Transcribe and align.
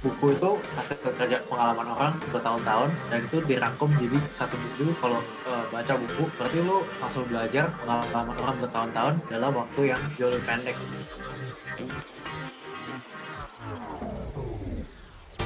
buku 0.00 0.32
itu 0.32 0.50
hasil 0.80 0.96
kerja 0.96 1.44
pengalaman 1.44 1.92
orang 1.92 2.12
bertahun-tahun 2.32 2.88
dan 3.12 3.20
itu 3.20 3.36
dirangkum 3.44 3.92
jadi 4.00 4.18
satu 4.32 4.56
buku. 4.56 4.96
Kalau 4.96 5.20
uh, 5.44 5.64
baca 5.68 5.92
buku 6.00 6.24
berarti 6.40 6.58
lu 6.64 6.80
langsung 7.04 7.28
belajar 7.28 7.68
pengalaman 7.84 8.36
orang 8.40 8.56
bertahun-tahun 8.64 9.14
dalam 9.28 9.52
waktu 9.52 9.80
yang 9.92 10.00
jauh 10.16 10.32
lebih 10.32 10.46
pendek. 10.48 10.76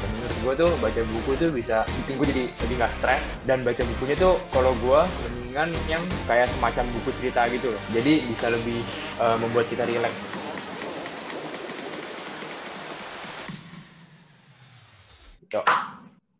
Menurut 0.04 0.36
gue 0.38 0.54
tuh 0.54 0.70
baca 0.78 1.00
buku 1.02 1.30
tuh 1.34 1.50
bisa 1.50 1.82
bikin 2.02 2.14
gue 2.14 2.26
jadi 2.30 2.44
lebih 2.46 2.76
nggak 2.78 2.94
stres 2.94 3.24
dan 3.50 3.66
baca 3.66 3.82
bukunya 3.82 4.14
tuh 4.14 4.38
kalau 4.54 4.70
gue 4.78 5.00
mendingan 5.02 5.74
yang 5.90 6.02
kayak 6.30 6.46
semacam 6.46 6.84
buku 6.94 7.10
cerita 7.18 7.50
gitu 7.50 7.74
loh. 7.74 7.82
Jadi 7.90 8.22
bisa 8.30 8.54
lebih 8.54 8.86
uh, 9.18 9.34
membuat 9.42 9.66
kita 9.66 9.82
rileks 9.82 10.43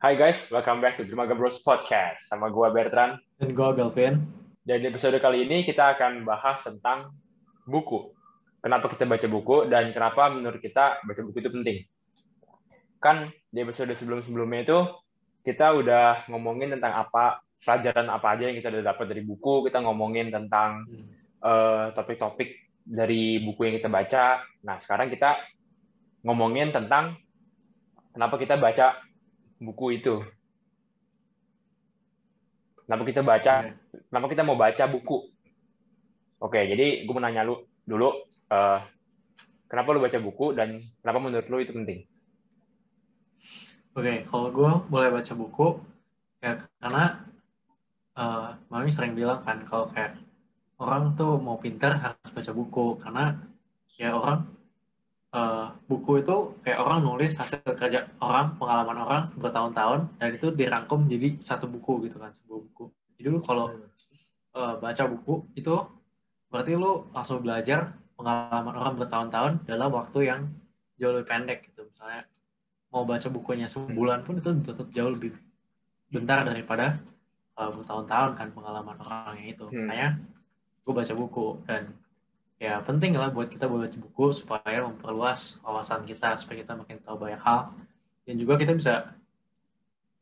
Hai 0.04 0.20
guys, 0.20 0.52
welcome 0.52 0.84
back 0.84 1.00
to 1.00 1.08
Dermaga 1.08 1.32
Bros 1.32 1.64
Podcast. 1.64 2.28
Sama 2.28 2.52
gue 2.52 2.68
Bertrand. 2.76 3.16
Dan 3.40 3.56
gue 3.56 3.68
Galvin. 3.72 4.20
Dan 4.60 4.84
di 4.84 4.92
episode 4.92 5.16
kali 5.16 5.48
ini 5.48 5.64
kita 5.64 5.96
akan 5.96 6.28
bahas 6.28 6.60
tentang 6.60 7.08
buku. 7.64 8.12
Kenapa 8.60 8.92
kita 8.92 9.08
baca 9.08 9.24
buku 9.24 9.64
dan 9.72 9.96
kenapa 9.96 10.28
menurut 10.28 10.60
kita 10.60 11.00
baca 11.08 11.20
buku 11.24 11.40
itu 11.40 11.48
penting. 11.48 11.78
Kan 13.00 13.32
di 13.48 13.64
episode 13.64 13.96
sebelum-sebelumnya 13.96 14.68
itu 14.68 14.78
kita 15.40 15.72
udah 15.72 16.28
ngomongin 16.28 16.76
tentang 16.76 17.00
apa 17.00 17.40
pelajaran 17.64 18.04
apa 18.12 18.36
aja 18.36 18.52
yang 18.52 18.60
kita 18.60 18.76
udah 18.76 18.84
dapat 18.92 19.08
dari 19.08 19.24
buku. 19.24 19.64
Kita 19.64 19.80
ngomongin 19.88 20.28
tentang 20.28 20.84
uh, 21.40 21.96
topik-topik 21.96 22.76
dari 22.84 23.40
buku 23.40 23.72
yang 23.72 23.80
kita 23.80 23.88
baca. 23.88 24.44
Nah, 24.68 24.76
sekarang 24.76 25.08
kita 25.08 25.40
ngomongin 26.28 26.76
tentang 26.76 27.16
kenapa 28.12 28.36
kita 28.36 28.60
baca 28.60 29.00
buku 29.64 29.98
itu. 29.98 30.20
Kenapa 32.84 33.02
kita 33.08 33.20
baca? 33.24 33.54
Kenapa 33.90 34.26
kita 34.28 34.42
mau 34.44 34.60
baca 34.60 34.84
buku? 34.84 35.32
Oke, 36.44 36.60
jadi 36.68 37.08
gue 37.08 37.14
mau 37.16 37.24
nanya 37.24 37.48
lu 37.48 37.64
dulu, 37.88 38.12
uh, 38.52 38.78
kenapa 39.64 39.96
lu 39.96 40.04
baca 40.04 40.18
buku 40.20 40.52
dan 40.52 40.84
kenapa 41.00 41.18
menurut 41.24 41.48
lu 41.48 41.58
itu 41.64 41.72
penting? 41.72 42.04
Oke, 43.96 44.28
kalau 44.28 44.52
gue 44.52 44.70
mulai 44.92 45.08
baca 45.08 45.32
buku, 45.32 45.80
ya 46.44 46.60
karena 46.76 47.24
uh, 48.20 48.52
mami 48.68 48.92
sering 48.92 49.16
bilang 49.16 49.40
kan 49.40 49.64
kalau 49.64 49.88
kayak 49.88 50.20
orang 50.76 51.16
tuh 51.16 51.40
mau 51.40 51.56
pintar 51.56 51.96
harus 51.96 52.30
baca 52.34 52.52
buku 52.52 53.00
karena 53.00 53.38
ya 53.96 54.12
orang 54.12 54.44
buku 55.84 56.24
itu 56.24 56.36
kayak 56.64 56.80
orang 56.80 57.04
nulis 57.04 57.36
hasil 57.36 57.60
kerja 57.60 58.08
orang, 58.24 58.56
pengalaman 58.56 58.98
orang 59.04 59.22
bertahun-tahun, 59.36 60.16
dan 60.16 60.28
itu 60.32 60.48
dirangkum 60.52 61.04
jadi 61.04 61.36
satu 61.40 61.68
buku 61.68 62.08
gitu 62.08 62.16
kan, 62.16 62.32
sebuah 62.32 62.60
buku. 62.64 62.84
Jadi 63.20 63.28
lu 63.28 63.40
kalau 63.44 63.68
uh, 64.56 64.74
baca 64.80 65.04
buku 65.06 65.44
itu 65.54 65.74
berarti 66.48 66.72
lu 66.78 67.10
langsung 67.12 67.44
belajar 67.44 67.92
pengalaman 68.16 68.74
orang 68.78 68.94
bertahun-tahun 68.96 69.52
dalam 69.68 69.90
waktu 69.92 70.18
yang 70.24 70.40
jauh 70.96 71.12
lebih 71.12 71.28
pendek 71.28 71.58
gitu. 71.68 71.84
Misalnya 71.84 72.22
mau 72.94 73.02
baca 73.02 73.28
bukunya 73.28 73.66
sebulan 73.66 74.22
pun 74.22 74.38
itu 74.38 74.50
tetap 74.62 74.86
jauh 74.94 75.10
lebih 75.10 75.34
bentar 76.08 76.46
daripada 76.46 77.02
uh, 77.58 77.70
bertahun-tahun 77.74 78.38
kan 78.38 78.48
pengalaman 78.54 78.96
orangnya 79.02 79.46
itu. 79.50 79.66
Hmm. 79.68 79.90
Makanya 79.90 80.08
gue 80.84 80.92
baca 80.94 81.12
buku 81.16 81.46
dan 81.66 81.82
ya 82.64 82.80
penting 82.80 83.12
lah 83.20 83.28
buat 83.28 83.52
kita 83.52 83.68
baca 83.68 83.98
buku 84.00 84.32
supaya 84.32 84.80
memperluas 84.88 85.60
wawasan 85.60 86.08
kita 86.08 86.40
supaya 86.40 86.64
kita 86.64 86.72
makin 86.72 86.96
tahu 87.04 87.20
banyak 87.20 87.40
hal. 87.44 87.76
Dan 88.24 88.40
juga 88.40 88.56
kita 88.56 88.72
bisa 88.72 89.12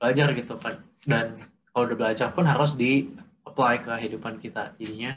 belajar 0.03 0.35
gitu 0.35 0.59
dan 1.07 1.39
kalau 1.71 1.87
udah 1.87 1.99
belajar 1.99 2.35
pun 2.35 2.43
harus 2.43 2.75
di 2.75 3.15
apply 3.47 3.87
ke 3.87 3.91
kehidupan 3.95 4.43
kita 4.43 4.75
jadinya 4.75 5.15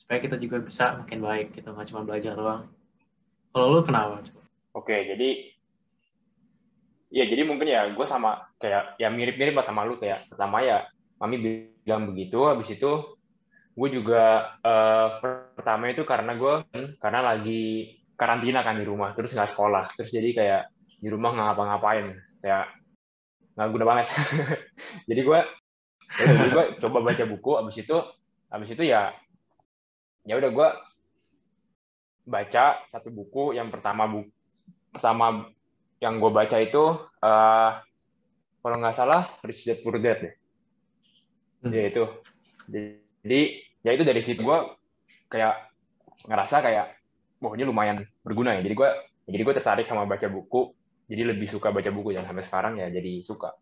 supaya 0.00 0.24
kita 0.24 0.40
juga 0.40 0.64
bisa 0.64 0.96
makin 0.96 1.20
baik 1.20 1.52
gitu 1.52 1.68
nggak 1.76 1.92
cuma 1.92 2.08
belajar 2.08 2.32
doang. 2.32 2.64
Kalau 3.52 3.76
lu 3.76 3.84
kenapa 3.84 4.24
oke 4.72 4.96
jadi 4.96 5.28
ya 7.12 7.24
jadi 7.28 7.44
mungkin 7.44 7.68
ya 7.68 7.92
gue 7.92 8.06
sama 8.08 8.48
kayak 8.56 8.96
ya 8.96 9.12
mirip-mirip 9.12 9.60
sama 9.60 9.84
lu 9.84 10.00
kayak 10.00 10.24
pertama 10.32 10.64
ya 10.64 10.88
mami 11.20 11.36
bilang 11.84 12.08
begitu 12.08 12.40
habis 12.48 12.72
itu 12.72 13.16
gue 13.76 13.88
juga 13.92 14.56
uh, 14.64 15.20
pertama 15.56 15.88
itu 15.88 16.04
karena 16.04 16.36
gue 16.36 16.54
karena 17.00 17.20
lagi 17.24 17.96
karantina 18.14 18.60
kan 18.60 18.76
di 18.76 18.84
rumah 18.84 19.16
terus 19.16 19.32
nggak 19.32 19.50
sekolah. 19.50 19.88
Terus 19.96 20.12
jadi 20.12 20.28
kayak 20.36 20.62
di 21.00 21.08
rumah 21.08 21.32
nggak 21.32 21.46
ngapa-ngapain. 21.48 22.06
Kayak 22.44 22.66
nggak 23.56 23.68
guna 23.72 23.84
banget. 23.88 24.06
Jadi 25.08 25.20
gue 25.24 25.40
ya, 26.20 26.28
jadi 26.28 26.48
gue 26.52 26.64
coba 26.86 26.98
baca 27.02 27.24
buku 27.24 27.50
abis 27.56 27.76
itu 27.82 27.98
abis 28.52 28.68
itu 28.76 28.84
ya 28.84 29.10
ya 30.22 30.36
udah 30.36 30.50
gue 30.52 30.68
baca 32.28 32.84
satu 32.92 33.08
buku. 33.08 33.56
Yang 33.56 33.80
pertama 33.80 34.04
buku 34.04 34.28
pertama 34.92 35.48
yang 36.00 36.20
gue 36.20 36.32
baca 36.32 36.56
itu 36.60 36.84
uh, 37.24 37.70
kalau 38.60 38.76
nggak 38.76 38.96
salah 38.96 39.28
Rich 39.40 39.64
Dad 39.64 39.80
Poor 39.80 39.96
Dad 40.00 40.20
deh. 40.20 40.34
Hmm. 41.64 41.72
ya 41.72 41.88
itu 41.88 42.04
jadi 42.68 43.40
ya 43.80 43.90
itu 43.96 44.04
dari 44.04 44.20
situ 44.20 44.44
gue 44.44 44.58
kayak 45.28 45.70
ngerasa 46.26 46.62
kayak 46.62 46.86
wah 47.42 47.52
ini 47.54 47.64
lumayan 47.66 48.02
berguna 48.24 48.56
ya. 48.58 48.62
Jadi 48.64 48.74
gue 48.74 48.90
jadi 49.26 49.42
gue 49.42 49.54
tertarik 49.54 49.86
sama 49.86 50.06
baca 50.08 50.26
buku. 50.30 50.72
Jadi 51.06 51.22
lebih 51.22 51.46
suka 51.46 51.70
baca 51.70 51.90
buku 51.94 52.18
dan 52.18 52.26
sampai 52.26 52.42
sekarang 52.42 52.72
ya 52.82 52.90
jadi 52.90 53.22
suka. 53.22 53.54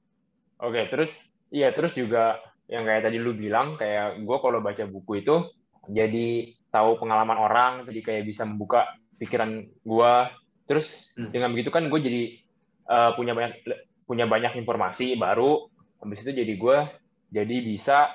Oke 0.65 0.89
terus 0.89 1.35
iya 1.53 1.75
terus 1.77 1.97
juga 1.99 2.41
yang 2.71 2.89
kayak 2.89 3.05
tadi 3.05 3.21
lu 3.21 3.37
bilang 3.37 3.77
kayak 3.77 4.25
gue 4.25 4.37
kalau 4.41 4.65
baca 4.65 4.85
buku 4.89 5.21
itu 5.21 5.53
jadi 5.85 6.57
tahu 6.73 6.97
pengalaman 6.97 7.37
orang 7.37 7.73
jadi 7.85 8.01
kayak 8.01 8.25
bisa 8.25 8.49
membuka 8.49 8.89
pikiran 9.21 9.69
gue 9.85 10.13
terus 10.65 11.13
hmm. 11.21 11.29
dengan 11.29 11.53
begitu 11.53 11.69
kan 11.69 11.93
gue 11.93 12.01
jadi 12.01 12.23
uh, 12.89 13.11
punya 13.13 13.37
banyak 13.37 13.61
punya 14.09 14.25
banyak 14.29 14.57
informasi 14.61 15.17
baru. 15.17 15.69
Habis 16.01 16.25
itu 16.25 16.33
jadi 16.37 16.53
gue 16.57 16.79
jadi 17.33 17.57
bisa 17.65 18.13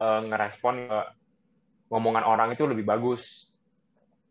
uh, 0.00 0.20
ngerespon 0.24 0.88
ke 0.88 1.00
ngomongan 1.88 2.24
orang 2.24 2.48
itu 2.54 2.64
lebih 2.68 2.84
bagus. 2.84 3.52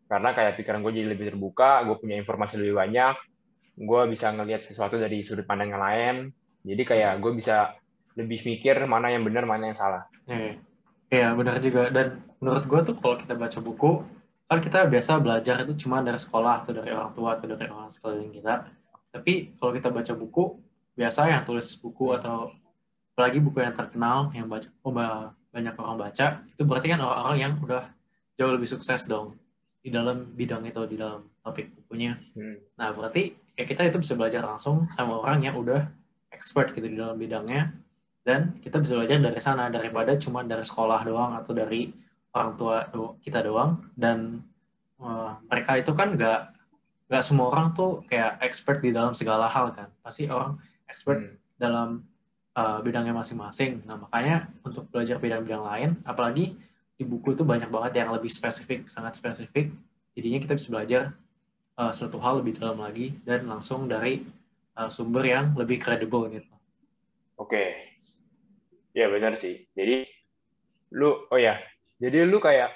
Karena 0.08 0.32
kayak 0.32 0.56
pikiran 0.56 0.80
gue 0.80 0.92
jadi 0.94 1.08
lebih 1.12 1.34
terbuka 1.34 1.84
gue 1.84 1.96
punya 2.00 2.16
informasi 2.16 2.56
lebih 2.58 2.80
banyak 2.80 3.16
gue 3.78 4.02
bisa 4.10 4.34
ngelihat 4.34 4.66
sesuatu 4.66 4.98
dari 4.98 5.22
sudut 5.22 5.46
pandang 5.46 5.70
yang 5.70 5.82
lain. 5.82 6.16
Jadi 6.66 6.82
kayak 6.82 7.22
gue 7.22 7.32
bisa 7.38 7.78
lebih 8.18 8.42
mikir 8.42 8.74
mana 8.90 9.14
yang 9.14 9.22
benar 9.22 9.46
mana 9.46 9.70
yang 9.70 9.78
salah. 9.78 10.02
Iya 10.26 10.58
yeah. 11.14 11.30
benar 11.38 11.62
juga. 11.62 11.86
Dan 11.94 12.26
menurut 12.42 12.66
gue 12.66 12.80
tuh 12.90 12.94
kalau 12.98 13.14
kita 13.14 13.38
baca 13.38 13.58
buku 13.62 14.02
kan 14.48 14.58
kita 14.64 14.88
biasa 14.88 15.20
belajar 15.20 15.60
itu 15.62 15.86
cuma 15.86 16.00
dari 16.00 16.18
sekolah 16.18 16.64
atau 16.64 16.72
dari 16.72 16.90
orang 16.90 17.12
tua 17.14 17.38
atau 17.38 17.46
dari 17.46 17.70
orang 17.70 17.92
sekeliling 17.92 18.34
kita. 18.34 18.66
Tapi 19.14 19.54
kalau 19.56 19.72
kita 19.72 19.88
baca 19.94 20.12
buku 20.18 20.44
biasa 20.98 21.30
yang 21.30 21.46
tulis 21.46 21.78
buku 21.78 22.10
atau 22.18 22.50
apalagi 23.14 23.38
buku 23.38 23.62
yang 23.62 23.74
terkenal 23.74 24.34
yang 24.34 24.50
baca 24.50 24.66
oh, 24.82 25.30
banyak 25.48 25.74
orang 25.80 25.96
baca 25.96 26.26
itu 26.44 26.62
berarti 26.64 26.86
kan 26.92 27.00
orang-orang 27.00 27.38
yang 27.40 27.52
udah 27.60 27.84
jauh 28.36 28.52
lebih 28.54 28.68
sukses 28.68 29.08
dong 29.08 29.34
di 29.82 29.88
dalam 29.88 30.36
bidang 30.36 30.66
itu 30.68 30.82
di 30.84 30.96
dalam 31.00 31.24
topik 31.40 31.72
bukunya 31.84 32.14
hmm. 32.36 32.76
nah 32.76 32.92
berarti 32.92 33.32
ya 33.56 33.64
kita 33.64 33.88
itu 33.88 33.98
bisa 33.98 34.14
belajar 34.14 34.44
langsung 34.44 34.86
sama 34.92 35.18
orang 35.18 35.42
yang 35.42 35.56
udah 35.56 35.88
expert 36.30 36.76
gitu 36.76 36.86
di 36.86 36.96
dalam 37.00 37.16
bidangnya 37.16 37.72
dan 38.22 38.60
kita 38.60 38.78
bisa 38.78 38.94
belajar 39.00 39.18
dari 39.24 39.40
sana 39.40 39.72
daripada 39.72 40.12
cuma 40.20 40.44
dari 40.44 40.62
sekolah 40.62 41.00
doang 41.08 41.32
atau 41.40 41.56
dari 41.56 41.88
orang 42.36 42.52
tua 42.60 42.84
do 42.92 43.16
kita 43.24 43.40
doang 43.40 43.80
dan 43.96 44.44
uh, 45.00 45.40
mereka 45.48 45.80
itu 45.80 45.96
kan 45.96 46.12
nggak 46.14 46.40
nggak 47.08 47.24
semua 47.24 47.48
orang 47.48 47.72
tuh 47.72 48.04
kayak 48.04 48.36
expert 48.44 48.84
di 48.84 48.92
dalam 48.92 49.16
segala 49.16 49.48
hal 49.48 49.72
kan 49.72 49.88
pasti 50.04 50.28
orang 50.28 50.60
expert 50.84 51.24
hmm. 51.24 51.34
dalam 51.56 52.04
uh, 52.58 52.78
bidangnya 52.82 53.14
masing-masing. 53.14 53.86
Nah, 53.86 54.02
makanya 54.02 54.50
untuk 54.66 54.90
belajar 54.90 55.22
bidang-bidang 55.22 55.62
lain, 55.62 55.90
apalagi 56.02 56.58
di 56.98 57.04
buku 57.06 57.38
itu 57.38 57.46
banyak 57.46 57.70
banget 57.70 58.02
yang 58.02 58.10
lebih 58.10 58.26
spesifik, 58.26 58.90
sangat 58.90 59.14
spesifik. 59.14 59.70
Jadinya 60.18 60.42
kita 60.42 60.58
bisa 60.58 60.68
belajar 60.74 61.02
uh, 61.78 61.94
satu 61.94 62.18
hal 62.18 62.42
lebih 62.42 62.58
dalam 62.58 62.82
lagi 62.82 63.14
dan 63.22 63.46
langsung 63.46 63.86
dari 63.86 64.26
uh, 64.74 64.90
sumber 64.90 65.22
yang 65.22 65.54
lebih 65.54 65.78
kredibel 65.78 66.26
gitu. 66.26 66.50
Oke. 67.38 67.94
Ya 68.90 69.06
benar 69.06 69.38
sih. 69.38 69.70
Jadi 69.78 70.02
lu 70.90 71.14
oh 71.30 71.38
ya. 71.38 71.62
Jadi 72.02 72.26
lu 72.26 72.42
kayak 72.42 72.74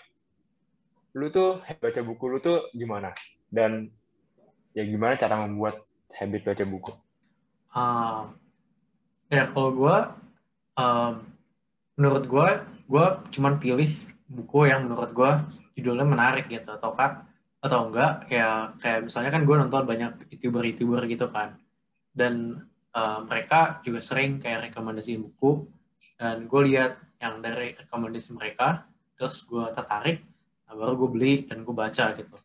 lu 1.18 1.34
tuh 1.34 1.58
baca 1.82 2.00
buku 2.06 2.24
lu 2.30 2.38
tuh 2.38 2.70
gimana? 2.70 3.10
Dan 3.50 3.90
ya 4.70 4.86
gimana 4.86 5.18
cara 5.18 5.42
membuat 5.42 5.82
habit 6.14 6.46
baca 6.46 6.62
buku? 6.62 6.92
Uh, 7.74 8.30
Ya 9.32 9.48
kalau 9.48 9.72
gue, 9.72 9.96
um, 10.76 11.24
menurut 11.96 12.24
gue, 12.28 12.48
gue 12.84 13.06
cuman 13.32 13.56
pilih 13.56 13.88
buku 14.28 14.68
yang 14.68 14.84
menurut 14.84 15.16
gue 15.16 15.32
judulnya 15.80 16.04
menarik 16.04 16.52
gitu, 16.52 16.68
atau 16.68 16.92
kan 16.92 17.24
atau 17.64 17.88
enggak 17.88 18.28
kayak 18.28 18.76
kayak 18.76 19.08
misalnya 19.08 19.30
kan 19.32 19.42
gue 19.48 19.56
nonton 19.56 19.88
banyak 19.88 20.12
youtuber 20.36 20.60
youtuber 20.68 21.00
gitu 21.08 21.32
kan, 21.32 21.56
dan 22.12 22.60
uh, 22.92 23.24
mereka 23.24 23.80
juga 23.80 24.04
sering 24.04 24.36
kayak 24.36 24.68
rekomendasi 24.68 25.16
buku 25.16 25.64
dan 26.20 26.44
gue 26.44 26.60
lihat 26.68 27.00
yang 27.22 27.40
dari 27.40 27.72
rekomendasi 27.72 28.36
mereka 28.36 28.84
terus 29.16 29.46
gue 29.48 29.62
tertarik 29.72 30.26
nah 30.66 30.74
baru 30.74 31.06
gue 31.06 31.08
beli 31.08 31.34
dan 31.48 31.64
gue 31.64 31.72
baca 31.72 32.12
gitu. 32.18 32.36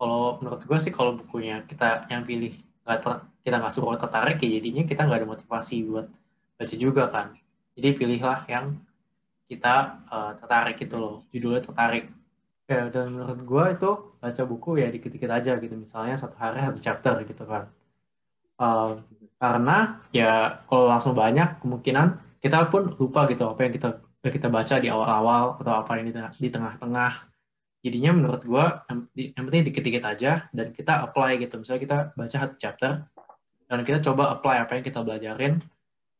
Kalau 0.00 0.40
menurut 0.40 0.62
gue 0.64 0.78
sih 0.80 0.92
kalau 0.94 1.20
bukunya 1.20 1.66
kita 1.68 2.08
yang 2.08 2.24
pilih 2.24 2.54
nggak 2.84 2.98
ter, 3.00 3.12
kita 3.44 3.56
nggak 3.60 3.72
suruh 3.72 3.96
tertarik 3.96 4.36
ya 4.44 4.48
jadinya 4.60 4.82
kita 4.84 5.00
nggak 5.08 5.18
ada 5.24 5.28
motivasi 5.28 5.76
buat 5.88 6.06
baca 6.60 6.74
juga 6.76 7.04
kan. 7.10 7.26
Jadi 7.74 7.88
pilihlah 7.98 8.40
yang 8.46 8.78
kita 9.50 9.74
uh, 10.08 10.32
tertarik 10.38 10.76
gitu 10.78 10.96
loh. 11.00 11.16
Judulnya 11.34 11.64
tertarik. 11.64 12.06
Ya 12.64 12.88
dan 12.88 13.12
menurut 13.12 13.40
gue 13.44 13.64
itu 13.76 13.90
baca 14.22 14.42
buku 14.48 14.70
ya 14.80 14.88
dikit-dikit 14.88 15.28
aja 15.28 15.52
gitu. 15.60 15.74
Misalnya 15.76 16.16
satu 16.16 16.36
hari 16.38 16.64
satu 16.64 16.80
chapter 16.80 17.14
gitu 17.26 17.44
kan. 17.44 17.68
Uh, 18.56 19.02
karena 19.36 20.00
ya 20.14 20.62
kalau 20.70 20.86
langsung 20.88 21.12
banyak 21.12 21.60
kemungkinan 21.60 22.22
kita 22.40 22.70
pun 22.70 22.94
lupa 22.96 23.26
gitu 23.28 23.50
apa 23.50 23.60
yang 23.66 23.72
kita 23.74 23.88
kita 24.24 24.48
baca 24.48 24.80
di 24.80 24.88
awal-awal 24.88 25.60
atau 25.60 25.74
apa 25.84 26.00
yang 26.00 26.08
di 26.32 26.48
tengah-tengah 26.48 27.33
jadinya 27.84 28.16
menurut 28.16 28.42
gue 28.48 28.64
yang, 29.20 29.44
penting 29.44 29.68
dikit-dikit 29.68 30.04
aja 30.08 30.48
dan 30.56 30.72
kita 30.72 31.04
apply 31.04 31.36
gitu 31.36 31.60
misalnya 31.60 31.82
kita 31.84 31.98
baca 32.16 32.32
satu 32.32 32.56
chapter 32.56 33.04
dan 33.68 33.84
kita 33.84 34.00
coba 34.00 34.32
apply 34.32 34.64
apa 34.64 34.72
yang 34.80 34.84
kita 34.88 35.04
belajarin 35.04 35.60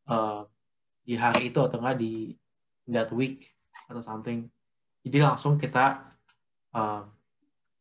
uh, 0.05 0.45
di 1.01 1.17
hari 1.17 1.49
itu 1.49 1.57
atau 1.57 1.81
enggak 1.81 1.97
di 1.97 2.37
that 2.85 3.09
week 3.09 3.49
atau 3.89 4.05
something 4.05 4.45
jadi 5.01 5.25
langsung 5.25 5.57
kita 5.57 6.05
uh, 6.77 7.01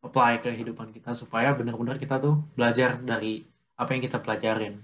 apply 0.05 0.45
ke 0.45 0.53
kehidupan 0.53 0.93
kita 0.93 1.17
supaya 1.17 1.57
benar-benar 1.57 1.97
kita 1.97 2.21
tuh 2.21 2.37
belajar 2.53 3.01
dari 3.01 3.41
apa 3.81 3.91
yang 3.97 4.05
kita 4.05 4.21
pelajarin. 4.21 4.77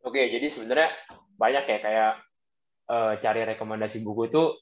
Oke, 0.00 0.24
jadi 0.32 0.48
sebenarnya 0.48 0.88
banyak 1.36 1.64
ya 1.68 1.78
kayak 1.84 2.12
uh, 2.88 3.12
cari 3.20 3.44
rekomendasi 3.44 4.00
buku 4.00 4.32
itu 4.32 4.56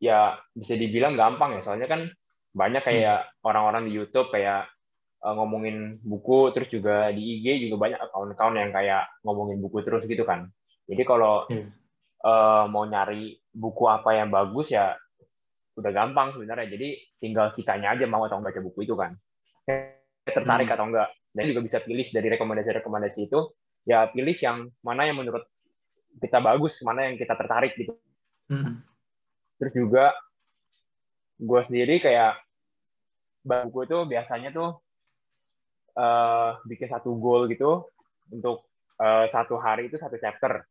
ya 0.00 0.40
bisa 0.56 0.74
dibilang 0.74 1.14
gampang 1.14 1.60
ya, 1.60 1.62
soalnya 1.62 1.86
kan 1.86 2.08
banyak 2.50 2.82
kayak 2.82 3.28
hmm. 3.28 3.46
orang-orang 3.46 3.86
di 3.86 3.92
YouTube 3.94 4.32
kayak 4.32 4.66
uh, 5.22 5.34
ngomongin 5.36 6.00
buku, 6.02 6.50
terus 6.56 6.72
juga 6.72 7.12
di 7.12 7.38
IG 7.38 7.68
juga 7.68 7.86
banyak 7.86 8.00
akun-akun 8.00 8.56
yang 8.58 8.72
kayak 8.72 9.06
ngomongin 9.22 9.60
buku 9.60 9.84
terus 9.84 10.08
gitu 10.08 10.24
kan. 10.24 10.48
Jadi 10.88 11.02
kalau 11.06 11.46
hmm. 11.46 11.68
uh, 12.26 12.64
mau 12.66 12.88
nyari 12.88 13.38
buku 13.52 13.84
apa 13.86 14.16
yang 14.16 14.32
bagus 14.32 14.72
ya 14.74 14.96
udah 15.78 15.92
gampang 15.94 16.34
sebenarnya. 16.34 16.66
Jadi 16.72 16.88
tinggal 17.20 17.52
kitanya 17.54 17.94
aja 17.94 18.08
mau 18.08 18.24
atau 18.26 18.42
baca 18.42 18.58
buku 18.58 18.88
itu 18.88 18.96
kan. 18.98 19.14
Tertarik 20.26 20.66
hmm. 20.66 20.74
atau 20.74 20.86
enggak. 20.88 21.08
Dan 21.30 21.44
juga 21.46 21.60
bisa 21.62 21.78
pilih 21.78 22.10
dari 22.10 22.26
rekomendasi-rekomendasi 22.34 23.30
itu, 23.30 23.54
ya 23.86 24.10
pilih 24.10 24.34
yang 24.42 24.66
mana 24.82 25.06
yang 25.06 25.22
menurut 25.22 25.46
kita 26.18 26.42
bagus, 26.42 26.82
mana 26.82 27.06
yang 27.06 27.14
kita 27.14 27.38
tertarik 27.38 27.78
gitu. 27.78 27.94
Hmm. 28.50 28.82
Terus 29.60 29.72
juga 29.76 30.16
gue 31.36 31.60
sendiri 31.68 32.00
kayak 32.00 32.40
buku 33.44 33.88
itu 33.88 33.98
biasanya 34.08 34.52
tuh 34.52 34.80
uh, 35.96 36.60
bikin 36.64 36.88
satu 36.88 37.16
goal 37.16 37.48
gitu 37.48 37.88
untuk 38.32 38.68
uh, 39.00 39.28
satu 39.28 39.60
hari 39.60 39.92
itu 39.92 40.00
satu 40.00 40.16
chapter. 40.16 40.64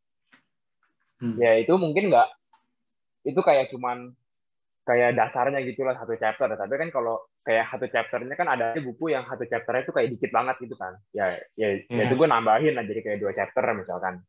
Hmm. 1.21 1.35
Ya 1.37 1.61
itu 1.61 1.73
mungkin 1.77 2.09
nggak 2.09 2.29
itu 3.27 3.39
kayak 3.43 3.69
cuman 3.69 4.15
kayak 4.87 5.13
dasarnya 5.13 5.61
gitu 5.65 5.85
lah 5.85 5.97
satu 5.97 6.17
chapter. 6.17 6.49
Tapi 6.49 6.73
kan 6.73 6.89
kalau 6.89 7.21
kayak 7.45 7.69
satu 7.69 7.85
chapternya 7.89 8.35
kan 8.37 8.47
ada 8.49 8.77
buku 8.77 9.13
yang 9.13 9.25
satu 9.25 9.45
chapternya 9.45 9.85
itu 9.85 9.93
kayak 9.93 10.09
dikit 10.17 10.31
banget 10.33 10.55
gitu 10.61 10.75
kan. 10.77 10.97
Ya 11.13 11.37
ya, 11.57 11.77
yeah. 11.77 11.93
ya 11.93 12.03
itu 12.09 12.15
gue 12.17 12.27
nambahin 12.29 12.73
lah 12.77 12.85
jadi 12.85 13.01
kayak 13.05 13.19
dua 13.21 13.31
chapter 13.33 13.63
misalkan. 13.73 14.21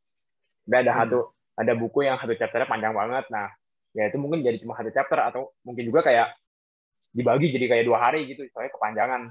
Dan 0.65 0.85
ada 0.85 0.93
hmm. 0.93 1.01
satu 1.05 1.19
ada 1.61 1.73
buku 1.77 2.09
yang 2.09 2.17
satu 2.17 2.33
chapternya 2.35 2.69
panjang 2.69 2.97
banget. 2.97 3.29
Nah, 3.29 3.53
ya 3.91 4.07
itu 4.07 4.17
mungkin 4.19 4.43
jadi 4.43 4.59
cuma 4.63 4.79
satu 4.79 4.91
chapter 4.95 5.19
atau 5.19 5.51
mungkin 5.67 5.87
juga 5.91 6.07
kayak 6.07 6.35
dibagi 7.11 7.51
jadi 7.51 7.67
kayak 7.67 7.85
dua 7.87 7.99
hari 7.99 8.27
gitu 8.31 8.47
soalnya 8.55 8.71
kepanjangan. 8.75 9.23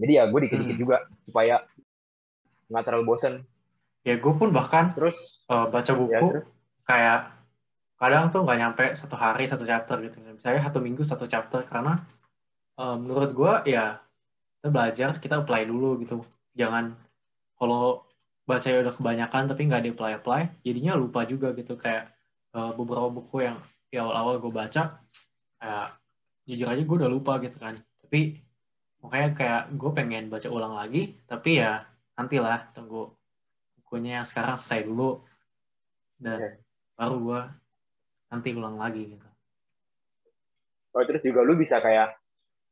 Jadi 0.00 0.12
ya 0.16 0.24
gue 0.28 0.40
dikit-dikit 0.48 0.76
hmm. 0.76 0.82
juga 0.82 0.96
supaya 1.28 1.56
nggak 2.72 2.84
terlalu 2.88 3.04
bosen. 3.04 3.44
Ya 4.02 4.16
gue 4.18 4.32
pun 4.34 4.50
bahkan 4.50 4.90
terus 4.96 5.14
uh, 5.52 5.68
baca 5.68 5.92
buku 5.94 6.10
ya, 6.10 6.20
terus. 6.24 6.46
kayak 6.88 7.20
kadang 8.02 8.34
tuh 8.34 8.42
nggak 8.42 8.58
nyampe 8.58 8.84
satu 8.98 9.14
hari 9.14 9.46
satu 9.46 9.62
chapter 9.62 9.94
gitu 10.02 10.18
misalnya 10.26 10.66
satu 10.66 10.82
minggu 10.82 11.06
satu 11.06 11.30
chapter 11.30 11.62
karena 11.62 11.94
uh, 12.74 12.98
menurut 12.98 13.30
gue 13.30 13.78
ya 13.78 14.02
kita 14.58 14.68
belajar 14.74 15.10
kita 15.22 15.46
apply 15.46 15.70
dulu 15.70 16.02
gitu 16.02 16.18
jangan 16.58 16.98
kalau 17.54 18.02
baca 18.42 18.66
ya 18.66 18.82
udah 18.82 18.94
kebanyakan 18.98 19.46
tapi 19.46 19.70
nggak 19.70 19.82
di 19.86 19.90
apply 19.94 20.18
apply 20.18 20.42
jadinya 20.66 20.98
lupa 20.98 21.22
juga 21.30 21.54
gitu 21.54 21.78
kayak 21.78 22.10
uh, 22.56 22.72
beberapa 22.76 23.08
buku 23.12 23.44
yang 23.44 23.58
di 23.92 24.00
awal-awal 24.00 24.40
gue 24.40 24.52
baca 24.52 24.82
kayak 25.60 25.88
jujur 26.48 26.68
aja 26.68 26.82
gue 26.82 26.96
udah 26.96 27.10
lupa 27.12 27.38
gitu 27.44 27.56
kan 27.60 27.76
tapi 27.76 28.40
makanya 29.04 29.28
kayak 29.34 29.62
gue 29.76 29.90
pengen 29.92 30.24
baca 30.32 30.48
ulang 30.48 30.74
lagi 30.74 31.16
tapi 31.28 31.60
ya 31.60 31.84
nantilah 32.16 32.72
tunggu 32.72 33.12
bukunya 33.82 34.22
yang 34.22 34.26
sekarang 34.26 34.56
selesai 34.56 34.88
dulu 34.88 35.20
dan 36.22 36.38
okay. 36.38 36.52
baru 36.96 37.16
gue 37.18 37.40
nanti 38.32 38.48
ulang 38.56 38.80
lagi 38.80 39.02
gitu. 39.12 39.28
Oh 40.96 41.04
terus 41.04 41.20
juga 41.20 41.44
lu 41.44 41.56
bisa 41.60 41.80
kayak 41.84 42.16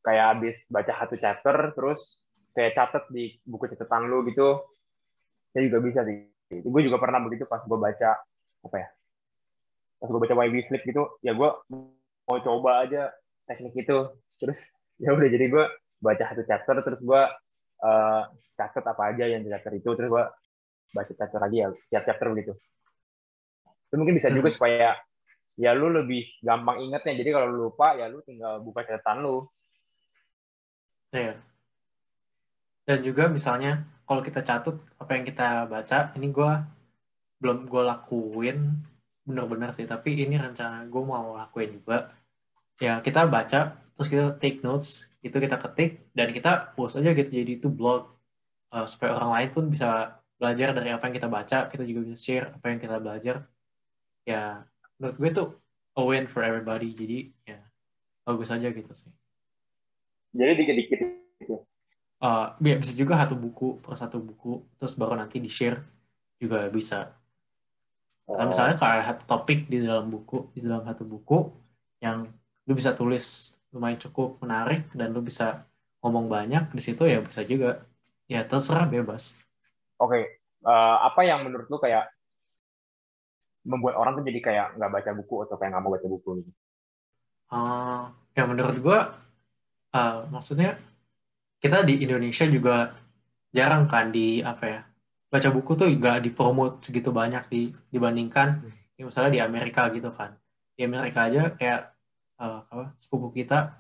kayak 0.01 0.25
habis 0.33 0.71
baca 0.73 0.93
satu 0.97 1.17
chapter 1.21 1.57
terus 1.77 2.25
kayak 2.57 2.73
catet 2.73 3.05
di 3.13 3.37
buku 3.45 3.69
catatan 3.77 4.09
lu 4.09 4.25
gitu. 4.29 4.65
Saya 5.53 5.67
juga 5.67 5.79
bisa 5.85 6.01
sih. 6.07 6.31
Gue 6.63 6.81
juga 6.87 6.97
pernah 6.97 7.21
begitu 7.21 7.45
pas 7.45 7.61
gue 7.61 7.79
baca 7.79 8.11
apa 8.65 8.77
ya? 8.81 8.89
Pas 10.01 10.09
gue 10.09 10.21
baca 10.21 10.35
YB 10.49 10.65
Sleep 10.65 10.83
gitu, 10.89 11.05
ya 11.21 11.37
gue 11.37 11.51
mau 12.25 12.39
coba 12.41 12.89
aja 12.89 13.13
teknik 13.45 13.85
itu. 13.85 13.99
Terus 14.41 14.61
ya 15.05 15.13
udah 15.13 15.29
jadi 15.29 15.47
gue 15.47 15.65
baca 16.01 16.25
satu 16.33 16.43
chapter 16.49 16.81
terus 16.81 17.01
gue 17.05 17.23
uh, 17.85 18.23
catat 18.57 18.85
apa 18.85 19.03
aja 19.13 19.29
yang 19.29 19.45
di 19.45 19.53
chapter 19.53 19.73
itu 19.77 19.93
terus 19.93 20.09
gue 20.09 20.25
baca 20.91 21.13
chapter 21.13 21.39
lagi 21.41 21.57
ya 21.61 21.69
tiap 21.93 22.05
chapter 22.09 22.27
begitu. 22.33 22.53
Itu 23.93 23.95
mungkin 24.01 24.17
bisa 24.17 24.33
juga 24.33 24.49
hmm. 24.49 24.57
supaya 24.57 24.97
ya 25.61 25.71
lu 25.77 25.93
lebih 25.93 26.25
gampang 26.41 26.81
ingetnya. 26.81 27.15
Jadi 27.21 27.31
kalau 27.37 27.47
lu 27.53 27.59
lupa 27.69 27.93
ya 27.95 28.09
lu 28.09 28.25
tinggal 28.25 28.65
buka 28.65 28.89
catatan 28.89 29.21
lu. 29.21 29.45
Iya. 31.13 31.37
Dan 32.87 32.99
juga 33.05 33.29
misalnya 33.29 33.85
kalau 34.09 34.23
kita 34.25 34.43
catat 34.43 34.75
apa 34.99 35.11
yang 35.15 35.25
kita 35.27 35.71
baca, 35.71 36.11
ini 36.19 36.35
gue 36.35 36.53
belum 37.39 37.71
gue 37.71 37.83
lakuin 37.87 38.59
bener-bener 39.31 39.71
sih, 39.73 39.87
tapi 39.87 40.19
ini 40.19 40.35
rencana 40.35 40.85
gue 40.91 41.03
mau 41.07 41.39
lakuin 41.39 41.71
juga. 41.79 42.11
Ya 42.83 42.99
kita 42.99 43.25
baca, 43.31 43.79
terus 43.95 44.09
kita 44.11 44.35
take 44.43 44.61
notes, 44.67 45.07
itu 45.23 45.37
kita 45.37 45.57
ketik, 45.63 46.11
dan 46.17 46.35
kita 46.35 46.75
post 46.75 46.99
aja 46.99 47.15
gitu, 47.15 47.31
jadi 47.31 47.53
itu 47.63 47.71
blog. 47.71 48.11
Uh, 48.71 48.87
supaya 48.87 49.19
orang 49.19 49.31
lain 49.35 49.51
pun 49.51 49.65
bisa 49.67 50.23
belajar 50.39 50.71
dari 50.75 50.95
apa 50.95 51.11
yang 51.11 51.15
kita 51.15 51.29
baca, 51.31 51.59
kita 51.71 51.83
juga 51.87 52.01
bisa 52.07 52.17
share 52.19 52.47
apa 52.55 52.67
yang 52.71 52.79
kita 52.83 52.97
belajar. 53.03 53.37
Ya, 54.27 54.67
menurut 54.99 55.17
gue 55.17 55.31
tuh 55.31 55.49
a 55.97 56.03
win 56.07 56.27
for 56.31 56.45
everybody 56.45 56.95
jadi 56.95 57.19
ya 57.45 57.61
bagus 58.23 58.53
aja 58.53 58.69
gitu 58.71 58.93
sih 58.95 59.11
jadi 60.31 60.55
dikit-dikit 60.55 61.01
gitu 61.43 61.67
uh, 62.23 62.55
ya, 62.63 62.77
bisa 62.79 62.95
juga 62.95 63.19
satu 63.19 63.35
buku 63.35 63.83
per 63.83 63.99
satu 63.99 64.23
buku 64.23 64.63
terus 64.79 64.95
baru 64.95 65.19
nanti 65.19 65.43
di 65.43 65.51
share 65.51 65.83
juga 66.41 66.73
bisa. 66.73 67.20
Nah, 68.37 68.47
misalnya 68.47 68.77
kayak 68.77 69.03
satu 69.07 69.23
topik 69.27 69.67
di 69.67 69.83
dalam 69.83 70.11
buku 70.11 70.53
di 70.55 70.61
dalam 70.63 70.83
satu 70.87 71.03
buku 71.07 71.51
yang 72.03 72.29
lu 72.69 72.73
bisa 72.77 72.95
tulis 72.95 73.57
lumayan 73.71 73.99
cukup 73.99 74.39
menarik 74.43 74.91
dan 74.95 75.15
lu 75.15 75.23
bisa 75.23 75.67
ngomong 76.03 76.31
banyak 76.31 76.71
di 76.75 76.83
situ 76.83 77.07
ya 77.07 77.23
bisa 77.23 77.43
juga 77.47 77.85
ya 78.31 78.47
terserah 78.47 78.87
bebas 78.87 79.35
oke 79.99 80.11
okay. 80.11 80.23
uh, 80.65 80.71
eh, 80.71 80.97
apa 81.11 81.21
yang 81.27 81.47
menurut 81.47 81.67
lu 81.67 81.79
kayak 81.79 82.11
membuat 83.65 83.95
orang 83.97 84.21
tuh 84.21 84.25
jadi 84.25 84.41
kayak 84.41 84.67
nggak 84.81 84.91
baca 84.93 85.11
buku 85.13 85.35
atau 85.45 85.57
kayak 85.61 85.71
nggak 85.77 85.85
mau 85.85 85.93
baca 85.93 86.09
buku 86.09 86.31
gitu? 86.41 86.51
Uh, 87.51 88.09
ya 88.33 88.47
menurut 88.47 88.77
gue, 88.79 88.99
uh, 89.93 90.17
maksudnya 90.31 90.79
kita 91.61 91.85
di 91.85 92.01
Indonesia 92.07 92.47
juga 92.47 92.95
jarang 93.53 93.91
kan 93.91 94.09
di 94.15 94.41
apa 94.41 94.65
ya 94.65 94.81
baca 95.31 95.49
buku 95.55 95.79
tuh 95.79 95.87
nggak 95.87 96.27
dipromot 96.27 96.83
segitu 96.83 97.15
banyak 97.15 97.47
di 97.47 97.63
dibandingkan 97.95 98.67
hmm. 98.67 98.99
ya 98.99 99.03
misalnya 99.07 99.31
di 99.31 99.41
Amerika 99.41 99.87
gitu 99.95 100.11
kan. 100.11 100.35
Di 100.75 100.83
Amerika 100.85 101.31
aja 101.31 101.55
kayak 101.55 101.95
uh, 102.43 102.67
apa 102.67 102.99
sepupu 102.99 103.31
kita 103.31 103.79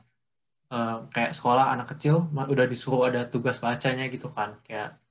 uh, 0.70 1.10
kayak 1.10 1.34
sekolah 1.34 1.74
anak 1.74 1.98
kecil 1.98 2.30
udah 2.30 2.66
disuruh 2.70 3.10
ada 3.10 3.26
tugas 3.26 3.58
bacanya 3.58 4.06
gitu 4.06 4.30
kan. 4.30 4.62
Kayak 4.62 5.02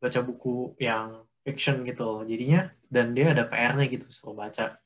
baca 0.00 0.20
buku 0.20 0.76
yang 0.76 1.24
fiction 1.40 1.80
gitu 1.88 2.28
jadinya 2.28 2.68
dan 2.92 3.16
dia 3.16 3.32
ada 3.32 3.48
PR-nya 3.48 3.88
gitu 3.88 4.06
suruh 4.12 4.36
baca. 4.36 4.76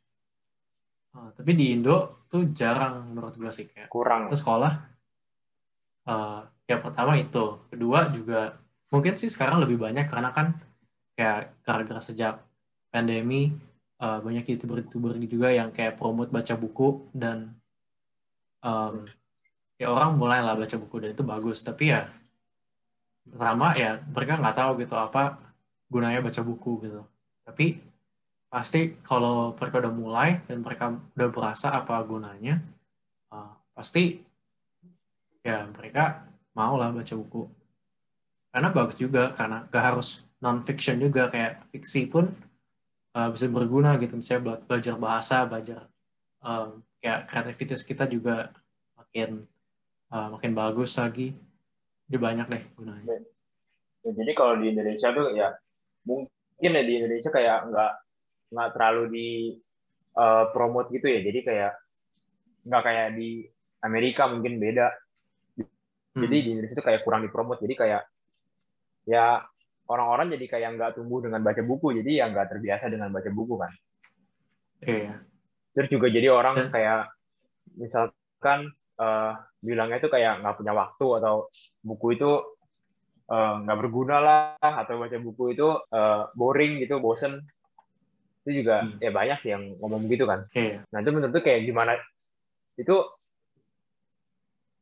Uh, 1.15 1.31
tapi 1.35 1.59
di 1.59 1.75
Indo 1.75 2.27
tuh 2.31 2.55
jarang 2.55 3.11
menurut 3.11 3.35
gue 3.35 3.51
sih 3.51 3.67
kayak 3.67 3.91
kurang. 3.91 4.31
ke 4.31 4.39
sekolah 4.39 4.73
uh, 6.07 6.41
yang 6.71 6.81
pertama 6.87 7.19
itu. 7.19 7.67
Kedua 7.67 8.15
juga 8.15 8.63
mungkin 8.95 9.19
sih 9.19 9.27
sekarang 9.27 9.59
lebih 9.67 9.83
banyak 9.83 10.07
karena 10.07 10.31
kan 10.31 10.55
kayak 11.15 11.55
gara-gara 11.63 12.03
sejak 12.03 12.43
pandemi 12.91 13.55
uh, 13.99 14.19
banyak 14.23 14.55
youtuber-youtuber 14.55 15.15
juga 15.27 15.49
yang 15.55 15.71
kayak 15.71 15.99
promote 15.99 16.31
baca 16.31 16.55
buku 16.59 17.07
dan 17.15 17.55
um, 18.63 19.07
ya 19.79 19.91
orang 19.91 20.19
mulai 20.19 20.41
lah 20.43 20.59
baca 20.59 20.77
buku 20.79 20.97
dan 21.03 21.11
itu 21.15 21.25
bagus. 21.27 21.63
Tapi 21.63 21.91
ya 21.95 22.11
pertama 23.25 23.73
ya 23.75 23.99
mereka 24.13 24.37
nggak 24.37 24.57
tahu 24.57 24.71
gitu 24.83 24.95
apa 24.99 25.39
gunanya 25.89 26.21
baca 26.21 26.41
buku 26.43 26.73
gitu. 26.85 27.03
Tapi 27.45 27.79
pasti 28.51 28.95
kalau 29.03 29.55
mereka 29.59 29.83
udah 29.83 29.95
mulai 29.95 30.31
dan 30.47 30.63
mereka 30.63 30.95
udah 31.19 31.29
berasa 31.35 31.75
apa 31.75 31.99
gunanya 32.07 32.63
uh, 33.35 33.51
pasti 33.75 34.23
ya 35.43 35.67
mereka 35.75 36.25
mau 36.55 36.79
lah 36.79 36.95
baca 36.95 37.15
buku. 37.19 37.51
Karena 38.55 38.71
bagus 38.71 38.95
juga 38.95 39.35
karena 39.35 39.67
gak 39.67 39.83
harus 39.83 40.23
non 40.45 40.61
fiction 40.69 41.01
juga 41.01 41.33
kayak 41.33 41.73
fiksi 41.73 42.13
pun 42.13 42.29
uh, 43.17 43.29
bisa 43.33 43.49
berguna 43.49 43.97
gitu. 43.97 44.21
Misalnya 44.21 44.61
belajar 44.69 44.95
bahasa 45.01 45.49
belajar 45.49 45.89
um, 46.45 46.85
kayak 47.01 47.25
kreativitas 47.33 47.81
kita 47.81 48.05
juga 48.05 48.53
makin 48.93 49.49
uh, 50.13 50.37
makin 50.37 50.53
bagus 50.53 51.01
lagi. 51.01 51.33
Jadi 52.05 52.19
banyak 52.21 52.47
deh 52.53 52.65
gunanya. 52.77 53.25
Ya, 54.05 54.13
jadi 54.13 54.33
kalau 54.37 54.61
di 54.61 54.69
Indonesia 54.69 55.09
tuh 55.17 55.33
ya 55.33 55.49
mungkin 56.05 56.71
ya 56.77 56.83
di 56.85 56.93
Indonesia 57.01 57.33
kayak 57.33 57.73
nggak 57.73 57.93
nggak 58.53 58.69
terlalu 58.77 59.05
di 59.09 59.29
uh, 60.21 60.53
promote 60.53 60.93
gitu 60.93 61.09
ya. 61.09 61.25
Jadi 61.25 61.41
kayak 61.41 61.73
nggak 62.69 62.83
kayak 62.85 63.09
di 63.17 63.49
Amerika 63.81 64.29
mungkin 64.29 64.61
beda. 64.61 64.93
Jadi 66.15 66.37
hmm. 66.37 66.45
di 66.45 66.51
Indonesia 66.53 66.77
itu 66.77 66.85
kayak 66.85 67.01
kurang 67.01 67.25
dipromot 67.25 67.57
jadi 67.65 67.75
kayak 67.75 68.03
ya 69.09 69.41
orang-orang 69.89 70.33
jadi 70.37 70.47
kayak 70.49 70.71
nggak 70.81 70.91
tumbuh 70.97 71.21
dengan 71.21 71.45
baca 71.45 71.61
buku 71.61 71.93
jadi 72.01 72.25
ya 72.25 72.25
nggak 72.33 72.49
terbiasa 72.57 72.89
dengan 72.89 73.13
baca 73.13 73.31
buku 73.31 73.55
kan. 73.61 73.73
Iya. 74.85 75.15
Terus 75.75 75.89
juga 75.91 76.07
jadi 76.09 76.29
orang 76.33 76.71
kayak 76.73 77.13
misalkan 77.77 78.73
uh, 79.01 79.33
bilangnya 79.61 79.99
itu 80.01 80.09
kayak 80.09 80.41
nggak 80.41 80.57
punya 80.57 80.73
waktu 80.73 81.07
atau 81.21 81.35
buku 81.85 82.07
itu 82.17 82.31
uh, 83.29 83.55
nggak 83.65 83.79
berguna 83.85 84.17
lah 84.21 84.57
atau 84.61 85.01
baca 85.01 85.19
buku 85.21 85.57
itu 85.57 85.69
uh, 85.69 86.31
boring 86.33 86.81
gitu 86.81 87.01
bosen. 87.01 87.45
Itu 88.45 88.65
juga 88.65 88.85
hmm. 88.85 89.01
ya 89.01 89.11
banyak 89.13 89.39
sih 89.45 89.51
yang 89.53 89.77
ngomong 89.81 90.09
gitu 90.09 90.25
kan. 90.25 90.49
Iya. 90.57 90.85
nah 90.89 90.99
itu 91.01 91.11
menurut 91.13 91.37
kayak 91.45 91.65
gimana 91.65 91.97
itu 92.81 92.97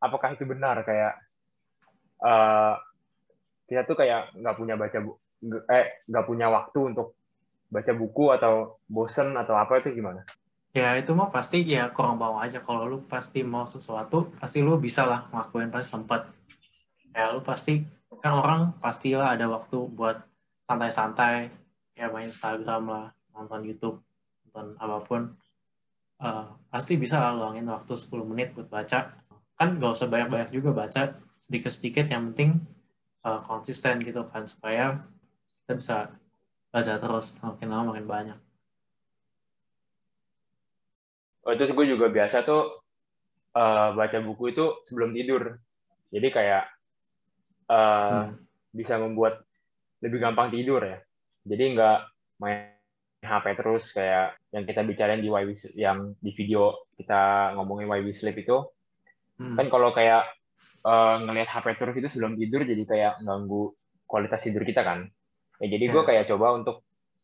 apakah 0.02 0.34
itu 0.34 0.44
benar? 0.46 0.82
Kayak 0.82 1.18
uh, 2.22 2.74
kita 3.72 3.88
tuh 3.88 3.96
kayak 3.96 4.36
nggak 4.36 4.56
punya 4.60 4.76
baca 4.76 4.98
bu 5.00 5.16
eh 5.72 6.04
nggak 6.04 6.24
punya 6.28 6.52
waktu 6.52 6.92
untuk 6.92 7.16
baca 7.72 7.92
buku 7.96 8.24
atau 8.36 8.76
bosen 8.84 9.32
atau 9.32 9.56
apa 9.56 9.80
itu 9.80 9.96
gimana? 9.96 10.28
Ya 10.76 10.92
itu 11.00 11.16
mah 11.16 11.32
pasti 11.32 11.64
ya 11.64 11.88
kurang 11.88 12.20
bawa 12.20 12.44
aja. 12.44 12.60
Kalau 12.60 12.84
lu 12.84 13.08
pasti 13.08 13.40
mau 13.40 13.64
sesuatu 13.64 14.28
pasti 14.36 14.60
lu 14.60 14.76
bisa 14.76 15.08
lah 15.08 15.24
ngelakuin 15.32 15.72
pasti 15.72 15.88
sempat 15.88 16.28
ya 17.16 17.32
lu 17.32 17.40
pasti 17.40 17.80
kan 18.20 18.36
orang 18.36 18.76
pastilah 18.76 19.32
ada 19.32 19.48
waktu 19.48 19.88
buat 19.88 20.20
santai-santai 20.68 21.48
ya 21.96 22.12
main 22.12 22.28
Instagram 22.28 22.82
lah 22.88 23.06
nonton 23.32 23.64
YouTube 23.64 24.04
nonton 24.52 24.76
apa 24.76 24.98
pun. 25.00 25.22
Uh, 26.22 26.54
pasti 26.70 26.94
bisa 26.94 27.18
lah 27.18 27.34
luangin 27.34 27.66
waktu 27.66 27.98
10 27.98 28.30
menit 28.30 28.54
buat 28.54 28.70
baca. 28.70 29.10
Kan 29.58 29.68
gak 29.80 29.96
usah 29.98 30.06
banyak-banyak 30.06 30.54
juga 30.54 30.70
baca 30.70 31.18
sedikit-sedikit. 31.42 32.06
Yang 32.06 32.22
penting 32.30 32.50
uh, 33.26 33.40
konsisten 33.42 34.02
gitu 34.02 34.22
kan 34.26 34.46
supaya 34.46 35.02
kita 35.64 35.72
bisa 35.78 35.96
baca 36.72 36.94
terus 36.98 37.38
makin 37.42 37.68
lama 37.70 37.94
makin 37.94 38.06
banyak. 38.08 38.38
Oh, 41.42 41.54
terus 41.58 41.74
gue 41.74 41.86
juga 41.90 42.06
biasa 42.06 42.46
tuh 42.46 42.82
uh, 43.58 43.88
baca 43.98 44.18
buku 44.22 44.54
itu 44.54 44.78
sebelum 44.86 45.10
tidur. 45.10 45.58
Jadi 46.14 46.28
kayak 46.30 46.64
uh, 47.66 48.30
hmm. 48.30 48.38
bisa 48.70 49.02
membuat 49.02 49.42
lebih 50.02 50.22
gampang 50.22 50.54
tidur 50.54 50.82
ya. 50.82 50.98
Jadi 51.42 51.64
nggak 51.74 51.98
main 52.38 52.78
HP 53.22 53.46
terus 53.54 53.94
kayak 53.94 54.38
yang 54.50 54.66
kita 54.66 54.82
bicarain 54.82 55.22
di 55.22 55.30
Why 55.30 55.46
We, 55.46 55.54
yang 55.78 56.14
di 56.18 56.30
video 56.34 56.86
kita 56.98 57.54
ngomongin 57.58 57.90
Why 57.90 58.02
We 58.02 58.14
Sleep 58.14 58.38
itu. 58.38 58.62
Hmm. 59.38 59.58
Kan 59.58 59.66
kalau 59.70 59.90
kayak 59.90 60.26
uh, 60.84 61.16
ngelihat 61.22 61.48
HP 61.50 61.78
terus 61.78 61.94
itu 61.98 62.08
sebelum 62.08 62.34
tidur 62.38 62.62
jadi 62.66 62.82
kayak 62.84 63.12
ganggu 63.22 63.74
kualitas 64.06 64.40
tidur 64.44 64.62
kita 64.62 64.82
kan. 64.82 65.08
Ya 65.62 65.66
jadi 65.70 65.84
gue 65.88 66.02
hmm. 66.02 66.08
kayak 66.08 66.24
coba 66.30 66.46
untuk 66.58 66.76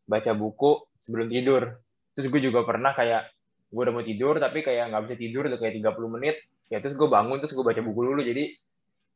baca 0.08 0.32
buku 0.32 0.88
sebelum 1.02 1.28
tidur. 1.28 1.78
Terus 2.14 2.26
gue 2.30 2.40
juga 2.42 2.64
pernah 2.64 2.94
kayak 2.94 3.30
gue 3.68 3.82
udah 3.84 3.94
mau 3.94 4.06
tidur 4.06 4.40
tapi 4.40 4.64
kayak 4.64 4.88
nggak 4.90 5.02
bisa 5.04 5.16
tidur 5.20 5.42
udah 5.50 5.58
kayak 5.60 5.74
30 5.80 6.14
menit. 6.18 6.36
Ya 6.68 6.78
terus 6.80 6.94
gue 6.96 7.08
bangun 7.08 7.38
terus 7.40 7.52
gue 7.52 7.64
baca 7.64 7.80
buku 7.80 8.00
dulu 8.04 8.20
jadi 8.20 8.52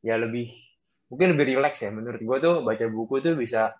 ya 0.03 0.19
lebih 0.19 0.51
mungkin 1.13 1.37
lebih 1.37 1.55
rileks 1.55 1.85
ya 1.85 1.93
menurut 1.93 2.19
gue 2.19 2.37
tuh 2.41 2.55
baca 2.65 2.85
buku 2.89 3.21
tuh 3.21 3.37
bisa 3.37 3.77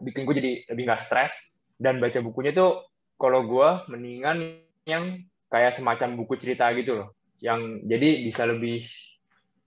bikin 0.00 0.24
gue 0.24 0.34
jadi 0.34 0.52
lebih 0.74 0.82
nggak 0.88 1.02
stres 1.04 1.62
dan 1.78 2.00
baca 2.02 2.18
bukunya 2.24 2.56
tuh 2.56 2.88
kalau 3.20 3.46
gue 3.46 3.68
mendingan 3.92 4.58
yang 4.88 5.22
kayak 5.52 5.76
semacam 5.76 6.18
buku 6.18 6.34
cerita 6.40 6.66
gitu 6.74 6.98
loh 6.98 7.08
yang 7.38 7.84
jadi 7.86 8.24
bisa 8.26 8.48
lebih 8.48 8.82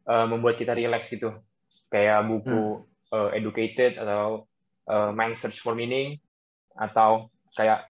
uh, 0.07 0.25
membuat 0.25 0.57
kita 0.57 0.73
relax 0.73 1.11
gitu 1.11 1.35
kayak 1.91 2.25
buku 2.27 2.83
hmm. 2.83 3.13
uh, 3.13 3.29
educated 3.35 3.99
atau 3.99 4.47
uh, 4.87 5.11
mind 5.11 5.35
search 5.35 5.59
for 5.59 5.75
meaning 5.75 6.17
atau 6.75 7.31
kayak 7.55 7.87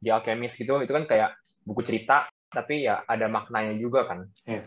The 0.00 0.10
Alchemist 0.16 0.58
gitu 0.58 0.80
itu 0.82 0.92
kan 0.92 1.04
kayak 1.06 1.38
buku 1.64 1.86
cerita 1.86 2.28
tapi 2.50 2.84
ya 2.84 3.06
ada 3.06 3.30
maknanya 3.30 3.78
juga 3.78 4.10
kan 4.10 4.26
yeah. 4.46 4.66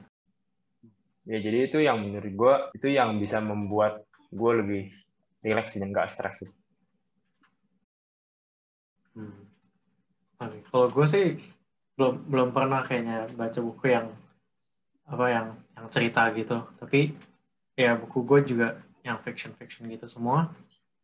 ya 1.28 1.40
jadi 1.44 1.68
itu 1.68 1.84
yang 1.84 2.00
menurut 2.00 2.34
gue 2.34 2.56
itu 2.80 2.88
yang 2.96 3.20
bisa 3.20 3.44
membuat 3.44 4.08
gue 4.34 4.52
lebih 4.64 4.84
relax 5.44 5.76
dan 5.78 5.92
gak 5.92 6.10
stres 6.10 6.40
gitu. 6.42 6.56
Hmm. 9.14 9.46
Kalau 10.42 10.88
gue 10.90 11.06
sih 11.06 11.38
belum 11.94 12.26
belum 12.26 12.50
pernah 12.50 12.82
kayaknya 12.82 13.30
baca 13.38 13.60
buku 13.62 13.94
yang 13.94 14.10
apa 15.08 15.26
yang 15.30 15.48
yang 15.76 15.88
cerita 15.92 16.30
gitu. 16.32 16.58
Tapi 16.80 17.12
ya 17.76 17.98
buku 17.98 18.24
gue 18.24 18.40
juga 18.56 18.68
yang 19.04 19.20
fiction 19.20 19.52
fiction 19.58 19.88
gitu 19.92 20.08
semua. 20.08 20.52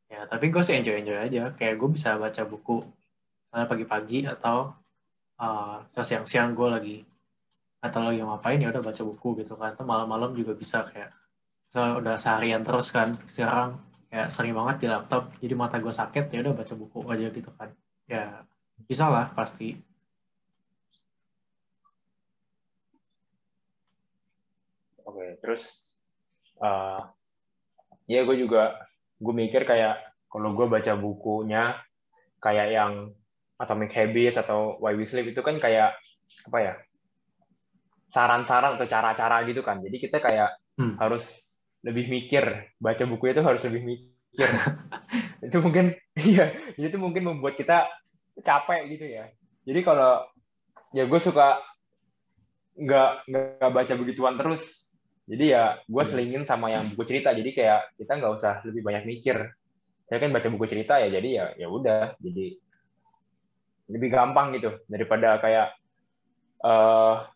Ya 0.09 0.25
tapi 0.25 0.49
gue 0.49 0.61
sih 0.63 0.75
enjoy 0.77 1.03
enjoy 1.03 1.17
aja. 1.19 1.53
Kayak 1.55 1.75
gue 1.79 1.89
bisa 1.93 2.15
baca 2.15 2.43
buku 2.47 2.81
misalnya 3.49 3.67
pagi-pagi 3.67 4.19
atau 4.29 4.73
uh, 5.41 5.81
siang-siang 5.93 6.53
gue 6.53 6.69
lagi 6.69 6.97
atau 7.79 8.03
lagi 8.03 8.19
ngapain 8.19 8.59
ya 8.59 8.69
udah 8.71 8.83
baca 8.83 9.01
buku 9.03 9.29
gitu 9.43 9.53
kan. 9.59 9.75
Atau 9.75 9.85
malam-malam 9.85 10.31
juga 10.33 10.55
bisa 10.55 10.85
kayak 10.87 11.11
so, 11.69 11.79
udah 11.99 12.15
seharian 12.15 12.63
terus 12.63 12.89
kan 12.95 13.11
sekarang 13.27 13.77
kayak 14.09 14.29
sering 14.33 14.57
banget 14.57 14.75
di 14.81 14.87
laptop 14.89 15.29
jadi 15.37 15.53
mata 15.53 15.77
gue 15.77 15.93
sakit 15.93 16.33
ya 16.33 16.39
udah 16.41 16.53
baca 16.57 16.73
buku 16.73 16.99
aja 17.11 17.27
gitu 17.29 17.51
kan. 17.53 17.69
Ya 18.09 18.41
bisa 18.87 19.05
lah 19.11 19.27
pasti 19.35 19.77
Oke, 25.09 25.38
terus 25.49 25.81
uh, 26.61 27.09
ya 28.05 28.21
gue 28.21 28.37
juga 28.37 28.77
gue 29.17 29.33
mikir 29.33 29.65
kayak 29.65 29.97
kalau 30.29 30.53
gue 30.53 30.69
baca 30.69 30.93
bukunya 30.93 31.73
kayak 32.37 32.69
yang 32.69 32.93
Atomic 33.57 33.89
Habits 33.97 34.37
atau 34.37 34.77
Why 34.77 34.93
We 34.93 35.09
Sleep 35.09 35.33
itu 35.33 35.41
kan 35.41 35.57
kayak 35.57 35.97
apa 36.45 36.57
ya 36.61 36.73
saran-saran 38.13 38.77
atau 38.77 38.85
cara-cara 38.85 39.41
gitu 39.49 39.65
kan. 39.65 39.81
Jadi 39.81 39.97
kita 39.97 40.21
kayak 40.21 40.53
hmm. 40.77 41.01
harus 41.01 41.49
lebih 41.81 42.05
mikir 42.07 42.69
baca 42.77 43.03
buku 43.09 43.33
itu 43.33 43.41
harus 43.41 43.65
lebih 43.65 43.81
mikir. 43.89 44.49
itu 45.49 45.57
mungkin 45.65 45.97
iya 46.13 46.53
itu 46.77 46.95
mungkin 47.01 47.25
membuat 47.25 47.57
kita 47.57 47.89
capek 48.45 48.85
gitu 48.93 49.05
ya. 49.09 49.33
Jadi 49.65 49.81
kalau 49.81 50.23
ya 50.93 51.09
gue 51.09 51.19
suka 51.19 51.59
nggak 52.79 53.11
nggak 53.27 53.71
baca 53.75 53.93
begituan 53.99 54.37
terus 54.39 54.88
jadi 55.29 55.45
ya 55.45 55.63
gue 55.85 56.01
iya. 56.01 56.09
selingin 56.09 56.43
sama 56.49 56.73
yang 56.73 56.89
buku 56.89 57.05
cerita. 57.05 57.29
Jadi 57.37 57.53
kayak 57.53 57.93
kita 58.01 58.17
nggak 58.17 58.33
usah 58.33 58.65
lebih 58.65 58.81
banyak 58.81 59.05
mikir. 59.05 59.37
Saya 60.09 60.17
kan 60.17 60.33
baca 60.33 60.49
buku 60.49 60.65
cerita 60.65 60.97
ya, 60.97 61.07
jadi 61.13 61.29
ya 61.29 61.45
ya 61.53 61.67
udah. 61.69 62.17
Jadi 62.17 62.57
lebih 63.93 64.09
gampang 64.09 64.57
gitu 64.57 64.81
daripada 64.89 65.37
kayak 65.37 65.77
uh, 66.65 67.29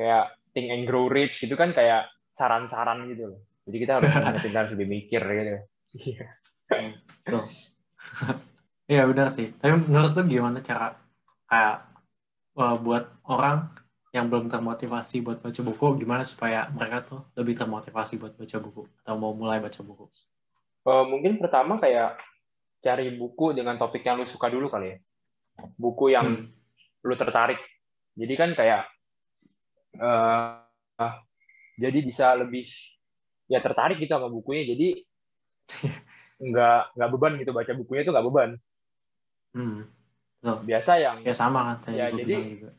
kayak 0.00 0.32
think 0.56 0.72
and 0.72 0.88
grow 0.88 1.12
rich 1.12 1.36
gitu 1.44 1.60
kan 1.60 1.76
kayak 1.76 2.08
saran-saran 2.32 3.04
gitu 3.12 3.36
loh. 3.36 3.40
Jadi 3.68 3.76
kita 3.84 3.92
harus 4.00 4.12
harus 4.56 4.72
lebih 4.72 4.88
mikir 4.88 5.20
gitu. 5.20 5.52
Iya. 5.92 6.24
Iya 8.86 9.02
benar 9.10 9.34
sih. 9.34 9.50
Tapi 9.50 9.82
menurut 9.90 10.14
lu 10.14 10.22
gimana 10.30 10.62
cara 10.62 10.94
kayak 11.50 11.90
uh, 12.54 12.78
buat 12.78 13.18
orang 13.26 13.66
yang 14.16 14.32
belum 14.32 14.48
termotivasi 14.48 15.20
buat 15.20 15.44
baca 15.44 15.60
buku 15.60 15.86
gimana 16.00 16.24
supaya 16.24 16.72
mereka 16.72 17.04
tuh 17.04 17.20
lebih 17.36 17.52
termotivasi 17.60 18.16
buat 18.16 18.32
baca 18.32 18.56
buku 18.56 18.82
atau 19.04 19.14
mau 19.20 19.36
mulai 19.36 19.60
baca 19.60 19.84
buku 19.84 20.08
Uh, 20.86 21.02
mungkin 21.02 21.42
pertama 21.42 21.82
kayak 21.82 22.14
cari 22.78 23.10
buku 23.18 23.50
dengan 23.50 23.74
topik 23.74 24.06
yang 24.06 24.22
lu 24.22 24.26
suka 24.30 24.46
dulu 24.46 24.70
kali 24.70 24.94
ya. 24.94 24.98
Buku 25.74 26.14
yang 26.14 26.46
hmm. 26.46 27.02
lu 27.02 27.14
tertarik. 27.18 27.58
Jadi 28.14 28.34
kan 28.38 28.54
kayak 28.54 28.86
uh, 29.98 30.62
jadi 31.74 31.98
bisa 32.06 32.38
lebih 32.38 32.70
ya 33.50 33.58
tertarik 33.58 33.98
gitu 33.98 34.14
sama 34.14 34.30
bukunya. 34.30 34.62
Jadi 34.62 35.02
nggak 36.54 36.94
nggak 36.94 37.10
beban 37.18 37.34
gitu 37.42 37.50
baca 37.50 37.72
bukunya 37.74 38.06
itu 38.06 38.12
nggak 38.14 38.26
beban. 38.30 38.50
Hmm. 39.58 39.90
Biasa 40.46 41.02
yang 41.02 41.26
ya 41.26 41.34
sama 41.34 41.82
kan 41.82 41.90
ya 41.90 42.14
jadi 42.14 42.34
juga. 42.46 42.70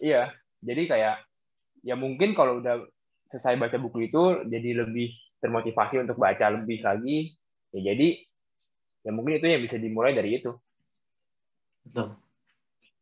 iya 0.00 0.32
jadi 0.60 0.82
kayak 0.86 1.16
ya 1.80 1.94
mungkin 1.96 2.36
kalau 2.36 2.60
udah 2.60 2.84
selesai 3.28 3.56
baca 3.56 3.76
buku 3.80 4.12
itu 4.12 4.44
jadi 4.48 4.84
lebih 4.84 5.12
termotivasi 5.40 6.04
untuk 6.04 6.20
baca 6.20 6.52
lebih 6.52 6.84
lagi 6.84 7.32
ya 7.72 7.92
jadi 7.92 8.08
ya 9.06 9.10
mungkin 9.16 9.40
itu 9.40 9.46
yang 9.48 9.64
bisa 9.64 9.80
dimulai 9.80 10.12
dari 10.12 10.36
itu. 10.36 10.52
Betul. 11.88 12.20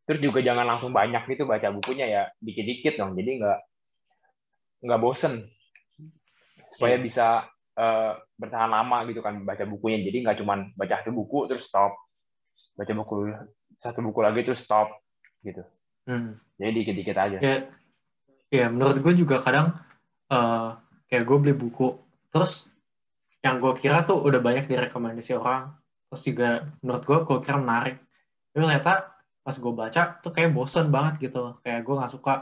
Terus 0.06 0.20
juga 0.24 0.40
jangan 0.40 0.64
langsung 0.64 0.94
banyak 0.94 1.26
gitu 1.28 1.44
baca 1.44 1.68
bukunya 1.74 2.06
ya 2.08 2.22
dikit-dikit 2.40 2.96
dong 2.96 3.12
jadi 3.18 3.30
nggak 3.42 3.60
nggak 4.88 5.00
bosen 5.02 5.44
supaya 6.70 6.96
yeah. 6.96 7.02
bisa 7.02 7.26
uh, 7.76 8.12
bertahan 8.38 8.70
lama 8.70 9.04
gitu 9.10 9.20
kan 9.20 9.42
baca 9.42 9.64
bukunya 9.66 10.00
jadi 10.06 10.24
nggak 10.24 10.38
cuma 10.40 10.70
baca 10.78 10.94
satu 11.02 11.12
buku 11.12 11.50
terus 11.50 11.66
stop 11.66 11.98
baca 12.78 12.92
buku 12.94 13.34
satu 13.82 14.00
buku 14.00 14.20
lagi 14.22 14.46
terus 14.46 14.62
stop 14.62 14.96
gitu 15.42 15.66
hmm. 16.06 16.38
Jadi 16.58 16.70
dikit-dikit 16.74 17.16
aja. 17.16 17.38
Ya 17.38 17.56
ya 18.48 18.66
menurut 18.72 18.98
gue 19.00 19.14
juga 19.14 19.40
kadang 19.40 19.76
uh, 20.32 20.76
kayak 21.08 21.24
gue 21.24 21.38
beli 21.40 21.54
buku 21.54 21.96
terus 22.34 22.66
yang 23.44 23.62
gue 23.62 23.72
kira 23.78 24.02
tuh 24.02 24.18
udah 24.18 24.42
banyak 24.42 24.66
direkomendasi 24.66 25.38
orang 25.38 25.72
terus 26.10 26.22
juga 26.26 26.48
menurut 26.82 27.02
gue 27.06 27.18
gue 27.24 27.38
kira 27.46 27.56
menarik. 27.62 27.96
Tapi 28.52 28.64
ternyata 28.66 28.92
pas 29.46 29.56
gue 29.56 29.72
baca 29.72 30.02
tuh 30.20 30.32
kayak 30.34 30.50
bosen 30.52 30.90
banget 30.90 31.30
gitu 31.30 31.56
kayak 31.62 31.86
gue 31.86 31.94
nggak 31.94 32.12
suka. 32.12 32.34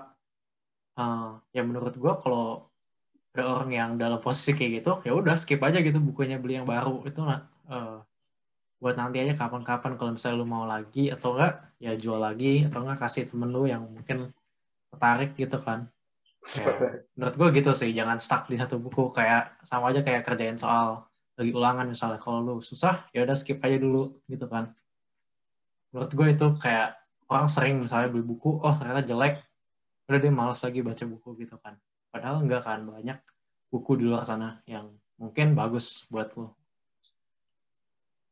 Uh, 0.97 1.37
ya 1.53 1.61
menurut 1.61 1.93
gue 1.93 2.13
kalau 2.25 2.73
ada 3.37 3.53
orang 3.53 3.69
yang 3.69 3.91
dalam 4.01 4.17
posisi 4.17 4.57
kayak 4.57 4.81
gitu 4.81 4.93
ya 5.05 5.13
udah 5.13 5.37
skip 5.37 5.61
aja 5.61 5.85
gitu 5.85 6.01
bukunya 6.01 6.41
beli 6.41 6.57
yang 6.57 6.65
baru 6.65 7.05
itu 7.05 7.21
uh, 7.21 8.01
buat 8.77 8.95
nanti 8.97 9.25
aja 9.25 9.33
kapan-kapan 9.33 9.97
kalau 9.97 10.11
misalnya 10.13 10.37
lu 10.37 10.47
mau 10.49 10.69
lagi 10.69 11.09
atau 11.09 11.33
enggak 11.33 11.65
ya 11.81 11.97
jual 11.97 12.21
lagi 12.21 12.69
atau 12.69 12.85
enggak 12.85 13.09
kasih 13.09 13.25
temen 13.25 13.49
lu 13.49 13.65
yang 13.65 13.89
mungkin 13.89 14.33
tertarik 14.93 15.33
gitu 15.37 15.57
kan. 15.61 15.89
Ya, 16.57 16.67
menurut 17.17 17.35
gue 17.37 17.49
gitu 17.61 17.71
sih 17.73 17.91
jangan 17.97 18.21
stuck 18.21 18.49
di 18.53 18.61
satu 18.61 18.77
buku. 18.77 19.13
Kayak 19.17 19.57
sama 19.65 19.93
aja 19.93 20.05
kayak 20.05 20.29
kerjain 20.29 20.61
soal 20.61 21.09
lagi 21.37 21.53
ulangan 21.57 21.89
misalnya. 21.89 22.21
Kalau 22.21 22.45
lu 22.45 22.55
susah 22.61 23.09
ya 23.17 23.25
udah 23.25 23.37
skip 23.37 23.65
aja 23.65 23.77
dulu 23.81 24.21
gitu 24.29 24.45
kan. 24.45 24.73
Menurut 25.93 26.13
gue 26.13 26.27
itu 26.37 26.47
kayak 26.61 27.01
orang 27.33 27.49
sering 27.49 27.81
misalnya 27.81 28.13
beli 28.13 28.25
buku 28.25 28.61
oh 28.61 28.75
ternyata 28.77 29.05
jelek. 29.05 29.41
Udah 30.07 30.19
dia 30.21 30.33
malas 30.33 30.61
lagi 30.61 30.81
baca 30.85 31.05
buku 31.09 31.29
gitu 31.45 31.57
kan. 31.61 31.81
Padahal 32.13 32.45
enggak 32.45 32.65
kan 32.65 32.85
banyak 32.85 33.19
buku 33.73 34.01
di 34.01 34.05
luar 34.09 34.25
sana 34.25 34.65
yang 34.65 34.89
mungkin 35.21 35.53
bagus 35.53 36.09
buat 36.09 36.33
lo. 36.37 36.56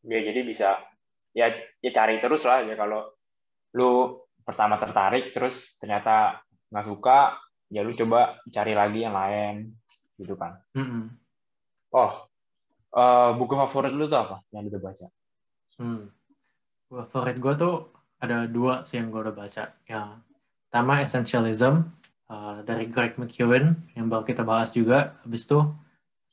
Ya 0.04 0.20
jadi 0.20 0.40
bisa 0.44 0.78
ya 1.34 1.50
ya 1.82 1.90
cari 1.90 2.22
terus 2.22 2.46
lah 2.46 2.62
ya 2.62 2.78
kalau 2.78 3.10
lu 3.74 4.22
pertama 4.44 4.78
tertarik 4.78 5.34
terus 5.34 5.80
ternyata 5.80 6.44
nggak 6.70 6.86
suka 6.86 7.40
ya 7.72 7.82
lu 7.82 7.90
coba 7.96 8.38
cari 8.52 8.72
lagi 8.76 9.02
yang 9.02 9.16
lain 9.16 9.74
gitu 10.20 10.38
kan. 10.38 10.60
Mm 10.76 10.86
-hmm. 10.86 11.04
Oh 11.94 12.12
uh, 12.94 13.30
buku 13.36 13.54
favorit 13.66 13.92
lu 13.92 14.06
tuh 14.06 14.22
apa 14.22 14.36
yang 14.54 14.70
udah 14.70 14.80
baca? 14.80 15.06
Hmm. 15.76 16.02
Favorit 16.88 17.36
gue 17.42 17.54
tuh 17.58 17.74
ada 18.22 18.46
dua 18.46 18.86
sih 18.86 19.02
yang 19.02 19.10
gue 19.10 19.20
udah 19.20 19.34
baca. 19.34 19.74
Yang 19.90 20.08
pertama 20.70 21.02
Essentialism 21.02 21.74
uh, 22.30 22.62
dari 22.62 22.86
Greg 22.86 23.18
McEwen 23.18 23.74
yang 23.98 24.06
bakal 24.06 24.30
kita 24.30 24.42
bahas 24.46 24.70
juga. 24.70 25.18
Habis 25.26 25.50
itu 25.50 25.60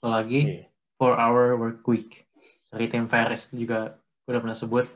lagi 0.06 0.42
yeah. 0.46 0.66
Four 1.02 1.18
Hour 1.18 1.58
Work 1.58 1.82
Week 1.90 2.30
dari 2.72 2.88
Tim 2.88 3.06
Ferriss 3.12 3.52
juga 3.52 4.00
gue 4.24 4.32
udah 4.32 4.42
pernah 4.42 4.58
sebut. 4.58 4.88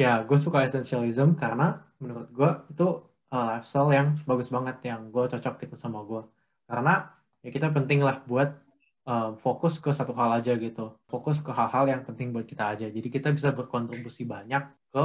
Ya, 0.00 0.24
gue 0.24 0.38
suka 0.40 0.64
essentialism 0.64 1.36
karena 1.36 1.84
menurut 2.00 2.28
gue 2.32 2.50
itu 2.72 2.88
uh, 3.34 3.44
lifestyle 3.54 3.92
yang 3.92 4.08
bagus 4.24 4.48
banget 4.48 4.76
yang 4.88 5.12
gue 5.12 5.24
cocok 5.28 5.54
gitu 5.68 5.76
sama 5.76 6.00
gue. 6.02 6.24
Karena 6.64 7.12
ya 7.44 7.50
kita 7.52 7.68
penting 7.68 8.00
lah 8.00 8.24
buat 8.24 8.56
uh, 9.04 9.36
fokus 9.36 9.76
ke 9.82 9.92
satu 9.92 10.16
hal 10.16 10.40
aja 10.40 10.56
gitu. 10.56 10.96
Fokus 11.04 11.44
ke 11.44 11.52
hal-hal 11.52 11.84
yang 11.92 12.02
penting 12.08 12.32
buat 12.32 12.48
kita 12.48 12.72
aja. 12.72 12.86
Jadi 12.88 13.08
kita 13.12 13.28
bisa 13.34 13.52
berkontribusi 13.52 14.24
banyak 14.24 14.64
ke 14.88 15.04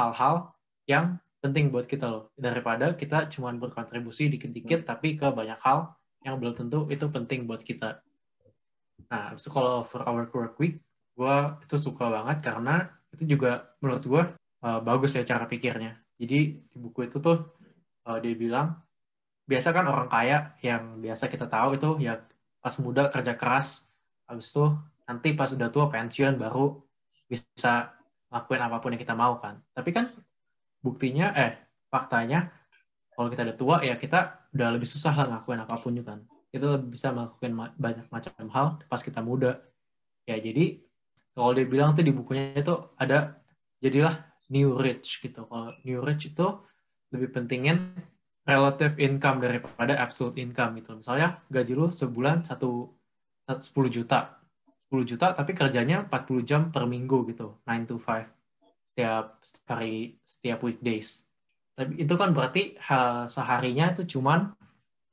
hal-hal 0.00 0.56
yang 0.88 1.20
penting 1.38 1.70
buat 1.70 1.86
kita 1.86 2.10
loh 2.10 2.24
daripada 2.34 2.98
kita 2.98 3.30
cuma 3.30 3.54
berkontribusi 3.54 4.26
dikit-dikit 4.26 4.82
tapi 4.82 5.14
ke 5.14 5.30
banyak 5.30 5.54
hal 5.62 5.94
yang 6.26 6.34
belum 6.42 6.54
tentu 6.56 6.88
itu 6.90 7.06
penting 7.06 7.46
buat 7.46 7.62
kita. 7.62 8.02
Nah, 9.08 9.38
itu 9.38 9.48
kalau 9.48 9.86
for 9.86 10.02
our 10.02 10.26
work 10.26 10.58
week, 10.58 10.82
gue 11.18 11.36
itu 11.66 11.76
suka 11.82 12.06
banget 12.06 12.38
karena 12.46 12.86
itu 13.10 13.34
juga 13.34 13.74
menurut 13.82 14.04
gue 14.06 14.22
uh, 14.62 14.80
bagus 14.86 15.18
ya 15.18 15.26
cara 15.26 15.50
pikirnya. 15.50 15.98
Jadi 16.14 16.38
di 16.62 16.78
buku 16.78 17.10
itu 17.10 17.18
tuh 17.18 17.58
uh, 18.06 18.18
dia 18.22 18.34
bilang 18.38 18.78
biasa 19.50 19.74
kan 19.74 19.90
orang 19.90 20.06
kaya 20.06 20.54
yang 20.62 21.02
biasa 21.02 21.26
kita 21.26 21.50
tahu 21.50 21.74
itu 21.74 21.90
ya 22.06 22.22
pas 22.62 22.74
muda 22.78 23.10
kerja 23.10 23.34
keras, 23.34 23.90
habis 24.30 24.54
itu 24.54 24.70
nanti 25.10 25.34
pas 25.34 25.50
udah 25.50 25.70
tua 25.74 25.90
pensiun 25.90 26.38
baru 26.38 26.78
bisa 27.26 27.96
lakuin 28.30 28.62
apa 28.62 28.78
pun 28.78 28.94
yang 28.94 29.02
kita 29.02 29.18
mau 29.18 29.42
kan. 29.42 29.58
Tapi 29.74 29.90
kan 29.90 30.14
buktinya 30.78 31.34
eh 31.34 31.58
faktanya 31.90 32.54
kalau 33.18 33.26
kita 33.26 33.42
udah 33.42 33.56
tua 33.58 33.76
ya 33.82 33.98
kita 33.98 34.46
udah 34.54 34.68
lebih 34.70 34.86
susah 34.86 35.10
lah 35.10 35.26
ngakuin 35.26 35.66
apa 35.66 35.74
pun 35.82 35.96
juga 35.98 36.14
kan 36.14 36.22
kita 36.54 36.78
lebih 36.78 36.94
bisa 36.94 37.10
melakukan 37.12 37.50
banyak 37.76 38.06
macam 38.08 38.46
hal 38.54 38.66
pas 38.86 39.02
kita 39.02 39.20
muda 39.20 39.58
ya 40.24 40.38
jadi 40.38 40.87
kalau 41.38 41.54
dia 41.54 41.66
bilang 41.70 41.94
tuh 41.94 42.02
di 42.02 42.10
bukunya 42.10 42.58
itu 42.58 42.74
ada 42.98 43.38
jadilah 43.78 44.18
new 44.50 44.74
rich 44.74 45.22
gitu 45.22 45.46
kalau 45.46 45.70
new 45.86 46.02
rich 46.02 46.34
itu 46.34 46.46
lebih 47.14 47.30
pentingin 47.30 47.94
relative 48.42 48.98
income 48.98 49.38
daripada 49.38 49.94
absolute 50.02 50.42
income 50.42 50.82
gitu 50.82 50.98
misalnya 50.98 51.38
gaji 51.46 51.78
lu 51.78 51.86
sebulan 51.86 52.42
satu 52.42 52.90
10 53.46 53.62
juta 53.86 54.42
10 54.90 55.04
juta 55.06 55.26
tapi 55.36 55.54
kerjanya 55.54 56.10
40 56.10 56.48
jam 56.48 56.62
per 56.74 56.90
minggu 56.90 57.28
gitu 57.30 57.62
9 57.62 57.86
to 57.86 57.96
5 58.02 58.38
setiap 58.98 59.38
hari 59.70 60.18
setiap 60.26 60.58
weekdays. 60.66 61.22
Tapi 61.70 62.02
itu 62.02 62.18
kan 62.18 62.34
berarti 62.34 62.74
seharinya 63.30 63.94
itu 63.94 64.18
cuman 64.18 64.50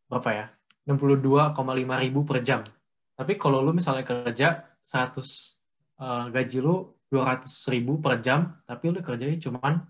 berapa 0.09 0.29
ya? 0.33 0.45
62,5 0.89 1.53
ribu 2.01 2.25
per 2.25 2.41
jam. 2.41 2.65
Tapi 3.13 3.37
kalau 3.37 3.61
lu 3.61 3.77
misalnya 3.77 4.01
kerja 4.01 4.65
100 4.81 5.54
uh, 5.99 6.27
gaji 6.31 6.59
lu 6.59 6.95
200 7.11 7.47
ribu 7.71 8.01
per 8.01 8.19
jam, 8.19 8.59
tapi 8.65 8.91
lu 8.91 8.99
kerjanya 8.99 9.37
cuman 9.39 9.83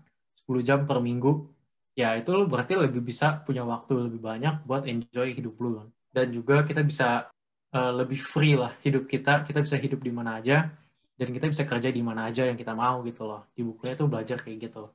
10 0.46 0.66
jam 0.66 0.84
per 0.84 1.02
minggu, 1.02 1.48
ya 1.96 2.14
itu 2.14 2.30
lu 2.36 2.44
berarti 2.46 2.76
lebih 2.76 3.02
bisa 3.02 3.40
punya 3.42 3.64
waktu 3.64 4.10
lebih 4.10 4.20
banyak 4.20 4.62
buat 4.68 4.84
enjoy 4.86 5.32
hidup 5.32 5.54
lu. 5.58 5.80
Kan. 5.80 5.88
Dan 6.12 6.26
juga 6.32 6.62
kita 6.62 6.84
bisa 6.84 7.28
uh, 7.72 7.92
lebih 7.96 8.20
free 8.20 8.54
lah 8.54 8.72
hidup 8.84 9.08
kita, 9.08 9.42
kita 9.42 9.64
bisa 9.64 9.76
hidup 9.80 10.00
di 10.04 10.12
mana 10.12 10.38
aja, 10.38 10.70
dan 11.16 11.28
kita 11.32 11.48
bisa 11.48 11.64
kerja 11.64 11.88
di 11.88 12.02
mana 12.04 12.28
aja 12.28 12.44
yang 12.44 12.56
kita 12.60 12.76
mau 12.76 13.00
gitu 13.02 13.24
loh. 13.24 13.48
Di 13.56 13.64
bukunya 13.64 13.96
tuh 13.96 14.06
belajar 14.06 14.38
kayak 14.44 14.68
gitu. 14.68 14.92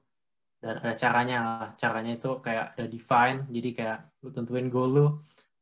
Dan 0.62 0.78
ada 0.78 0.94
caranya 0.94 1.38
lah. 1.42 1.70
Caranya 1.74 2.14
itu 2.14 2.38
kayak 2.38 2.78
ada 2.78 2.86
define. 2.86 3.50
Jadi 3.50 3.70
kayak 3.74 3.98
lu 4.22 4.30
tentuin 4.30 4.70
goal 4.70 4.90
lu 4.94 5.08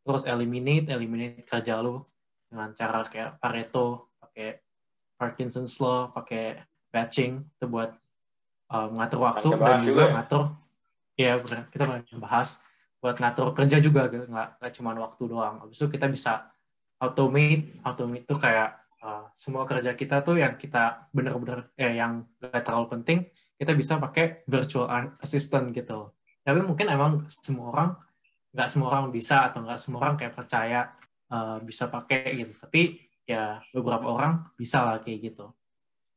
terus 0.04 0.26
eliminate 0.26 0.90
eliminate 0.90 1.46
kerja 1.46 1.80
lu 1.86 2.02
dengan 2.50 2.74
cara 2.74 3.06
kayak 3.06 3.38
Pareto 3.38 4.18
pakai 4.18 4.69
Parkinson's 5.20 5.76
law 5.84 6.08
pakai 6.16 6.64
batching 6.90 7.44
itu 7.44 7.66
buat 7.68 7.92
uh, 8.72 8.88
mengatur 8.88 9.20
waktu 9.28 9.48
dan 9.60 9.84
juga, 9.84 10.04
ya? 10.08 10.12
ngatur 10.16 10.44
ya 11.20 11.34
kita 11.68 11.84
bahas 12.16 12.64
buat 13.04 13.20
ngatur 13.20 13.52
kerja 13.52 13.84
juga 13.84 14.08
nggak 14.08 14.50
nggak 14.64 14.74
cuma 14.80 14.96
waktu 14.96 15.24
doang. 15.28 15.60
Habis 15.60 15.84
itu 15.84 15.88
kita 15.92 16.08
bisa 16.08 16.48
automate 17.04 17.76
automate 17.84 18.24
itu 18.24 18.36
kayak 18.40 18.80
uh, 19.04 19.28
semua 19.36 19.68
kerja 19.68 19.92
kita 19.96 20.24
tuh 20.24 20.40
yang 20.40 20.56
kita 20.56 21.12
bener-bener 21.12 21.68
eh, 21.76 22.00
yang 22.00 22.28
gak 22.40 22.64
terlalu 22.64 22.88
penting 23.00 23.20
kita 23.60 23.76
bisa 23.76 24.00
pakai 24.00 24.48
virtual 24.48 24.88
assistant 25.20 25.76
gitu. 25.76 26.16
Tapi 26.44 26.64
mungkin 26.64 26.88
emang 26.88 27.28
semua 27.28 27.76
orang 27.76 27.90
nggak 28.56 28.70
semua 28.72 28.88
orang 28.96 29.12
bisa 29.12 29.52
atau 29.52 29.62
nggak 29.62 29.80
semua 29.80 30.00
orang 30.08 30.16
kayak 30.16 30.34
percaya 30.34 30.96
uh, 31.28 31.60
bisa 31.60 31.92
pakai 31.92 32.40
gitu. 32.40 32.56
Tapi 32.56 33.09
ya 33.30 33.62
beberapa 33.70 34.10
orang 34.10 34.50
bisa 34.58 34.82
lah 34.82 34.98
kayak 35.06 35.30
gitu. 35.30 35.54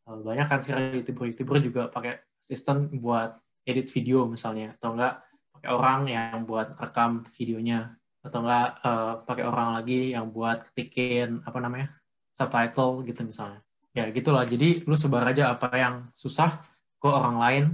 Uh, 0.09 0.17
banyak 0.25 0.49
kan 0.49 0.65
sekarang 0.65 0.97
youtuber 0.97 1.29
youtuber 1.29 1.57
juga 1.61 1.83
pakai 1.93 2.25
assistant 2.41 2.89
buat 2.97 3.37
edit 3.69 3.93
video 3.93 4.25
misalnya 4.25 4.73
atau 4.81 4.97
enggak 4.97 5.21
pakai 5.53 5.71
orang 5.71 6.01
yang 6.09 6.49
buat 6.49 6.73
rekam 6.81 7.29
videonya 7.37 7.93
atau 8.25 8.41
enggak 8.41 8.69
uh, 8.81 9.15
pakai 9.29 9.45
orang 9.45 9.77
lagi 9.77 10.17
yang 10.17 10.33
buat 10.33 10.73
ketikin 10.73 11.45
apa 11.45 11.59
namanya 11.61 11.93
subtitle 12.33 13.05
gitu 13.05 13.29
misalnya. 13.29 13.61
ya 13.93 14.09
gitulah. 14.09 14.49
Jadi 14.49 14.89
lu 14.89 14.97
sebar 14.97 15.29
aja 15.29 15.53
apa 15.53 15.69
yang 15.77 16.09
susah 16.17 16.65
ke 16.97 17.09
orang 17.13 17.37
lain 17.37 17.65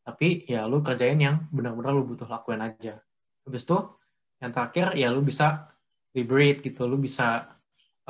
tapi 0.00 0.48
ya 0.48 0.64
lu 0.64 0.80
kerjain 0.80 1.20
yang 1.20 1.44
benar-benar 1.52 1.92
lu 1.92 2.08
butuh 2.08 2.24
lakuin 2.24 2.64
aja. 2.64 2.96
Habis 3.44 3.68
itu 3.68 3.76
yang 4.40 4.56
terakhir 4.56 4.96
ya 4.96 5.12
lu 5.12 5.20
bisa 5.20 5.68
liberate 6.16 6.64
gitu. 6.64 6.88
Lu 6.88 6.96
bisa 6.96 7.59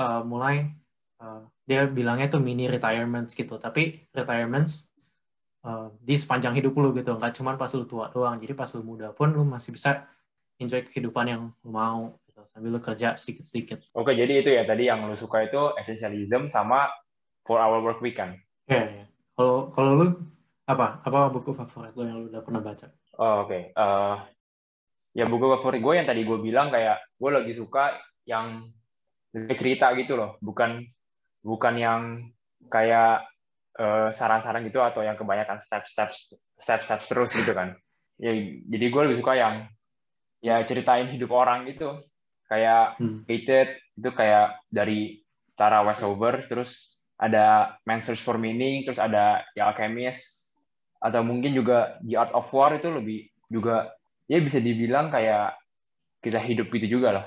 uh, 0.01 0.23
mulai 0.25 0.73
uh, 1.21 1.45
dia 1.69 1.85
bilangnya 1.85 2.33
tuh 2.33 2.41
mini 2.41 2.67
retirements 2.67 3.37
gitu. 3.37 3.61
Tapi 3.61 4.09
retirements 4.17 4.89
uh, 5.69 5.93
di 6.01 6.17
sepanjang 6.17 6.57
hidup 6.57 6.73
lu 6.81 6.97
gitu. 6.97 7.13
Nggak 7.15 7.37
cuma 7.37 7.55
pas 7.61 7.71
lu 7.77 7.85
tua 7.85 8.09
doang. 8.09 8.41
Jadi 8.41 8.57
pas 8.57 8.73
lu 8.73 8.83
muda 8.83 9.13
pun 9.13 9.29
lu 9.31 9.45
masih 9.45 9.77
bisa 9.77 10.09
enjoy 10.57 10.81
kehidupan 10.89 11.27
yang 11.29 11.43
lu 11.63 11.71
mau 11.71 12.17
gitu. 12.25 12.41
Sambil 12.49 12.73
lu 12.73 12.81
kerja 12.81 13.15
sedikit-sedikit. 13.15 13.93
Oke 13.93 14.17
jadi 14.17 14.41
itu 14.41 14.51
ya. 14.51 14.65
Tadi 14.65 14.89
yang 14.89 15.05
lu 15.05 15.15
suka 15.15 15.45
itu 15.45 15.77
essentialism 15.77 16.49
sama 16.49 16.89
four 17.45 17.61
hour 17.61 17.85
work 17.85 18.01
week 18.01 18.17
kan? 18.17 18.35
Ya 18.67 18.75
yeah, 18.75 18.87
yeah. 19.05 19.07
kalau 19.37 19.69
kalau 19.71 19.93
lu 20.01 20.07
apa? 20.65 21.03
Apa 21.05 21.31
buku 21.35 21.53
favorit 21.53 21.93
lo 21.95 22.03
yang 22.07 22.19
lu 22.25 22.27
udah 22.33 22.43
pernah 22.43 22.63
baca? 22.63 22.89
Oh, 23.21 23.45
oke. 23.45 23.53
Okay. 23.53 23.63
uh, 23.77 24.23
ya 25.13 25.27
buku 25.27 25.45
favorit 25.59 25.83
gue 25.83 25.95
yang 25.99 26.07
tadi 26.07 26.23
gue 26.23 26.39
bilang 26.39 26.71
kayak 26.71 27.03
gue 27.19 27.31
lagi 27.31 27.53
suka 27.53 27.99
yang 28.25 28.71
lebih 29.35 29.57
cerita 29.57 29.93
gitu 29.95 30.19
loh 30.19 30.37
bukan 30.43 30.83
bukan 31.41 31.75
yang 31.79 32.01
kayak 32.69 33.25
saran 33.81 34.13
saran-saran 34.13 34.67
gitu 34.69 34.83
atau 34.85 35.01
yang 35.01 35.17
kebanyakan 35.17 35.63
step-step 35.63 36.13
step-step 36.59 37.01
terus 37.07 37.33
gitu 37.33 37.57
kan 37.57 37.73
ya 38.21 38.35
jadi 38.69 38.87
gue 38.93 39.03
lebih 39.09 39.19
suka 39.25 39.33
yang 39.39 39.55
ya 40.45 40.61
ceritain 40.69 41.09
hidup 41.09 41.33
orang 41.33 41.65
gitu 41.71 42.05
kayak 42.51 42.99
hmm. 43.01 43.25
Hated 43.25 43.81
itu 43.97 44.11
kayak 44.13 44.61
dari 44.69 45.25
Tara 45.57 45.81
Westover 45.87 46.45
terus 46.45 47.01
ada 47.21 47.77
Man 47.85 48.05
Search 48.05 48.21
for 48.21 48.37
Meaning 48.37 48.85
terus 48.85 49.01
ada 49.01 49.45
The 49.57 49.65
Alchemist 49.65 50.57
atau 51.01 51.25
mungkin 51.25 51.57
juga 51.57 51.97
The 52.05 52.17
Art 52.21 52.33
of 52.37 52.49
War 52.53 52.77
itu 52.77 52.93
lebih 52.93 53.33
juga 53.49 53.97
ya 54.29 54.37
bisa 54.41 54.61
dibilang 54.61 55.09
kayak 55.09 55.57
kita 56.21 56.37
hidup 56.37 56.69
gitu 56.77 57.01
juga 57.01 57.09
lah. 57.17 57.27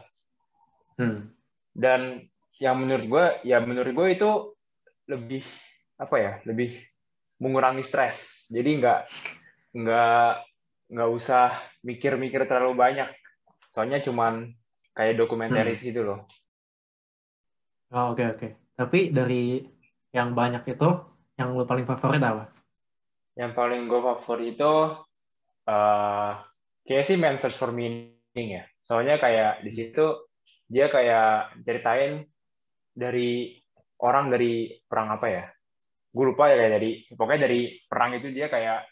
Hmm. 1.02 1.33
Dan 1.74 2.22
yang 2.62 2.78
menurut 2.78 3.06
gue, 3.10 3.26
ya 3.50 3.58
menurut 3.60 3.92
gue 3.92 4.08
itu 4.14 4.30
lebih 5.10 5.44
apa 5.98 6.16
ya, 6.22 6.32
lebih 6.46 6.78
mengurangi 7.42 7.84
stres. 7.84 8.48
Jadi 8.48 8.80
nggak 8.80 9.00
nggak 9.74 10.30
nggak 10.94 11.10
usah 11.10 11.52
mikir-mikir 11.82 12.46
terlalu 12.46 12.78
banyak. 12.78 13.10
Soalnya 13.74 14.00
cuman 14.06 14.54
kayak 14.94 15.18
dokumentaris 15.18 15.82
hmm. 15.82 15.88
gitu 15.90 16.02
loh. 16.06 16.20
Oh, 17.94 18.14
oke 18.14 18.22
okay, 18.22 18.26
oke. 18.30 18.38
Okay. 18.38 18.52
Tapi 18.74 19.00
dari 19.14 19.62
yang 20.14 20.34
banyak 20.34 20.66
itu, 20.66 20.90
yang 21.38 21.58
lo 21.58 21.66
paling 21.66 21.86
favorit 21.86 22.22
apa? 22.22 22.50
Yang 23.34 23.52
paling 23.58 23.82
gue 23.90 24.02
favorit 24.02 24.54
itu 24.58 24.74
uh, 25.70 26.32
kayak 26.86 27.06
sih 27.06 27.18
Man 27.18 27.42
Search 27.42 27.58
for 27.58 27.74
Meaning 27.74 28.50
ya. 28.62 28.64
Soalnya 28.86 29.18
kayak 29.18 29.66
di 29.66 29.72
situ 29.74 30.30
dia 30.74 30.90
kayak 30.90 31.62
ceritain 31.62 32.26
dari 32.94 33.54
orang 34.02 34.34
dari 34.34 34.74
perang 34.90 35.14
apa 35.14 35.28
ya? 35.30 35.44
Gue 36.10 36.34
lupa 36.34 36.50
ya 36.50 36.58
kayak 36.58 36.74
dari 36.82 36.92
pokoknya 37.14 37.42
dari 37.46 37.62
perang 37.86 38.18
itu 38.18 38.34
dia 38.34 38.50
kayak 38.50 38.90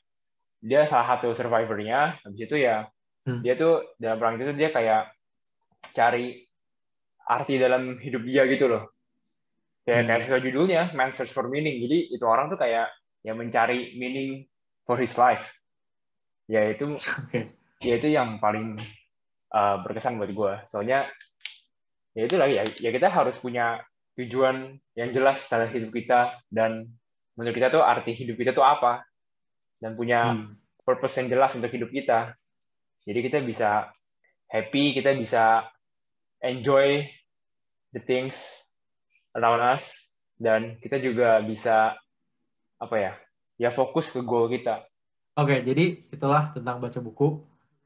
dia 0.61 0.85
salah 0.85 1.17
satu 1.17 1.33
survivornya. 1.33 2.21
Habis 2.21 2.41
itu 2.45 2.55
ya 2.61 2.85
hmm. 3.25 3.41
dia 3.41 3.53
tuh 3.57 3.97
dalam 3.97 4.21
perang 4.21 4.37
itu 4.37 4.53
dia 4.53 4.69
kayak 4.69 5.09
cari 5.97 6.45
arti 7.25 7.57
dalam 7.57 7.97
hidup 7.97 8.21
dia 8.29 8.45
gitu 8.45 8.69
loh. 8.69 8.93
Kayak 9.81 9.97
hmm. 9.97 10.07
kayak 10.13 10.21
sesuai 10.21 10.41
judulnya 10.45 10.81
Man 10.93 11.09
Search 11.17 11.33
for 11.33 11.49
Meaning. 11.49 11.81
Jadi 11.81 11.97
itu 12.13 12.25
orang 12.29 12.53
tuh 12.53 12.61
kayak 12.61 12.93
yang 13.25 13.41
mencari 13.41 13.97
meaning 13.97 14.45
for 14.85 15.01
his 15.01 15.17
life. 15.17 15.49
Ya 16.45 16.69
itu 16.69 16.93
okay 17.25 17.57
ya 17.81 17.97
itu 17.97 18.13
yang 18.13 18.37
paling 18.37 18.77
uh, 19.51 19.81
berkesan 19.81 20.21
buat 20.21 20.31
gue 20.31 20.53
soalnya 20.69 21.09
ya 22.11 22.27
itu 22.27 22.35
lagi 22.35 22.59
ya, 22.59 22.63
ya 22.79 22.89
kita 22.91 23.07
harus 23.07 23.39
punya 23.39 23.79
tujuan 24.19 24.75
yang 24.99 25.09
jelas 25.15 25.47
dalam 25.47 25.71
hidup 25.71 25.91
kita 25.95 26.35
dan 26.51 26.91
menurut 27.39 27.55
kita 27.55 27.71
tuh 27.71 27.83
arti 27.83 28.11
hidup 28.11 28.35
kita 28.35 28.51
tuh 28.51 28.65
apa? 28.65 29.07
Dan 29.81 29.97
punya 29.97 30.35
hmm. 30.35 30.83
purpose 30.85 31.17
yang 31.17 31.31
jelas 31.31 31.55
untuk 31.57 31.71
hidup 31.71 31.89
kita. 31.89 32.35
Jadi 33.07 33.19
kita 33.25 33.39
bisa 33.41 33.89
happy 34.51 34.93
kita 34.93 35.15
bisa 35.15 35.65
enjoy 36.43 37.07
the 37.95 38.01
things 38.03 38.67
around 39.33 39.63
us 39.63 40.11
dan 40.35 40.75
kita 40.83 40.99
juga 40.99 41.39
bisa 41.39 41.95
apa 42.81 42.95
ya 42.99 43.13
ya 43.55 43.69
fokus 43.71 44.11
ke 44.11 44.21
goal 44.21 44.51
kita. 44.51 44.83
Oke 45.39 45.63
jadi 45.63 46.03
itulah 46.11 46.51
tentang 46.51 46.83
baca 46.83 46.99
buku. 46.99 47.41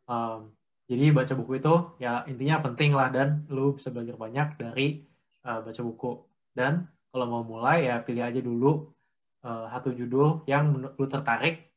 Um, 0.09 0.51
jadi 0.85 1.09
baca 1.09 1.33
buku 1.33 1.57
itu 1.57 1.75
ya 1.97 2.21
intinya 2.29 2.61
penting 2.61 2.93
lah 2.93 3.09
dan 3.09 3.49
lu 3.49 3.73
bisa 3.73 3.89
belajar 3.89 4.15
banyak 4.21 4.47
dari 4.61 5.01
uh, 5.41 5.65
baca 5.65 5.81
buku. 5.81 6.11
Dan 6.53 6.85
kalau 7.09 7.25
mau 7.25 7.41
mulai 7.41 7.89
ya 7.89 8.05
pilih 8.05 8.21
aja 8.21 8.37
dulu 8.37 8.93
uh, 9.41 9.65
satu 9.73 9.89
judul 9.97 10.45
yang 10.45 10.77
lu 10.77 11.05
tertarik 11.09 11.73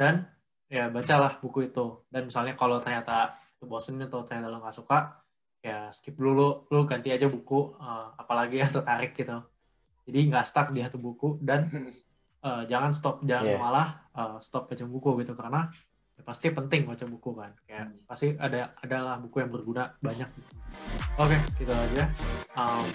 dan 0.00 0.32
ya 0.72 0.88
bacalah 0.88 1.36
buku 1.44 1.68
itu. 1.68 2.08
Dan 2.08 2.32
misalnya 2.32 2.56
kalau 2.56 2.80
ternyata 2.80 3.36
itu 3.60 3.68
bosen 3.68 4.00
atau 4.00 4.24
ternyata 4.24 4.48
lu 4.48 4.64
nggak 4.64 4.76
suka, 4.80 5.20
ya 5.60 5.92
skip 5.92 6.16
dulu, 6.16 6.64
lu 6.72 6.88
ganti 6.88 7.12
aja 7.12 7.28
buku, 7.28 7.76
uh, 7.76 8.16
apalagi 8.16 8.64
yang 8.64 8.72
tertarik 8.72 9.12
gitu. 9.12 9.44
Jadi 10.08 10.18
nggak 10.32 10.48
stuck 10.48 10.72
di 10.72 10.80
satu 10.80 10.96
buku 10.96 11.36
dan 11.44 11.68
uh, 12.40 12.64
jangan 12.70 12.96
stop, 12.96 13.20
jangan 13.28 13.44
yeah. 13.44 13.60
malah 13.60 13.88
uh, 14.16 14.40
stop 14.40 14.72
baca 14.72 14.88
buku 14.88 15.20
gitu 15.20 15.36
karena 15.36 15.68
ya 16.22 16.28
pasti 16.30 16.54
penting 16.54 16.86
baca 16.86 17.02
buku 17.10 17.30
kan. 17.34 17.50
Kayak 17.66 17.90
hmm. 17.90 18.06
pasti 18.06 18.38
ada 18.38 18.70
adalah 18.78 19.18
buku 19.18 19.42
yang 19.42 19.50
berguna 19.50 19.98
banyak. 19.98 20.30
Oke 21.18 21.34
okay, 21.34 21.40
gitu 21.58 21.74
aja. 21.74 22.06
Um, 22.54 22.86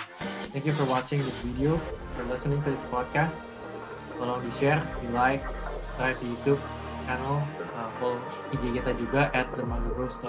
thank 0.56 0.64
you 0.64 0.72
for 0.72 0.88
watching 0.88 1.20
this 1.20 1.44
video 1.44 1.76
for 2.16 2.24
listening 2.32 2.64
to 2.64 2.72
this 2.72 2.88
podcast. 2.88 3.52
Tolong 4.16 4.40
di 4.42 4.52
share 4.56 4.80
di 5.04 5.12
like 5.12 5.44
subscribe 5.68 6.18
di 6.24 6.28
YouTube 6.32 6.62
channel 7.04 7.44
uh, 7.76 7.90
follow 8.00 8.18
IG 8.56 8.80
kita 8.80 8.92
juga 8.96 9.30
at 9.36 9.46
dermaga 9.54 9.92
bros 9.94 10.24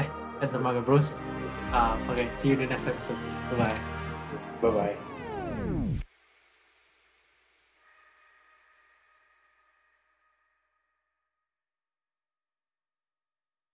eh 0.00 0.08
at 0.40 0.48
dermaga 0.48 0.80
bros 0.80 1.20
uh, 1.74 1.94
oke 2.08 2.16
okay, 2.16 2.26
see 2.32 2.54
you 2.54 2.56
in 2.56 2.64
the 2.64 2.72
next 2.72 2.88
episode. 2.88 3.20
Bye 3.52 3.68
bye 3.68 3.76
bye 4.62 4.72
bye 4.72 5.07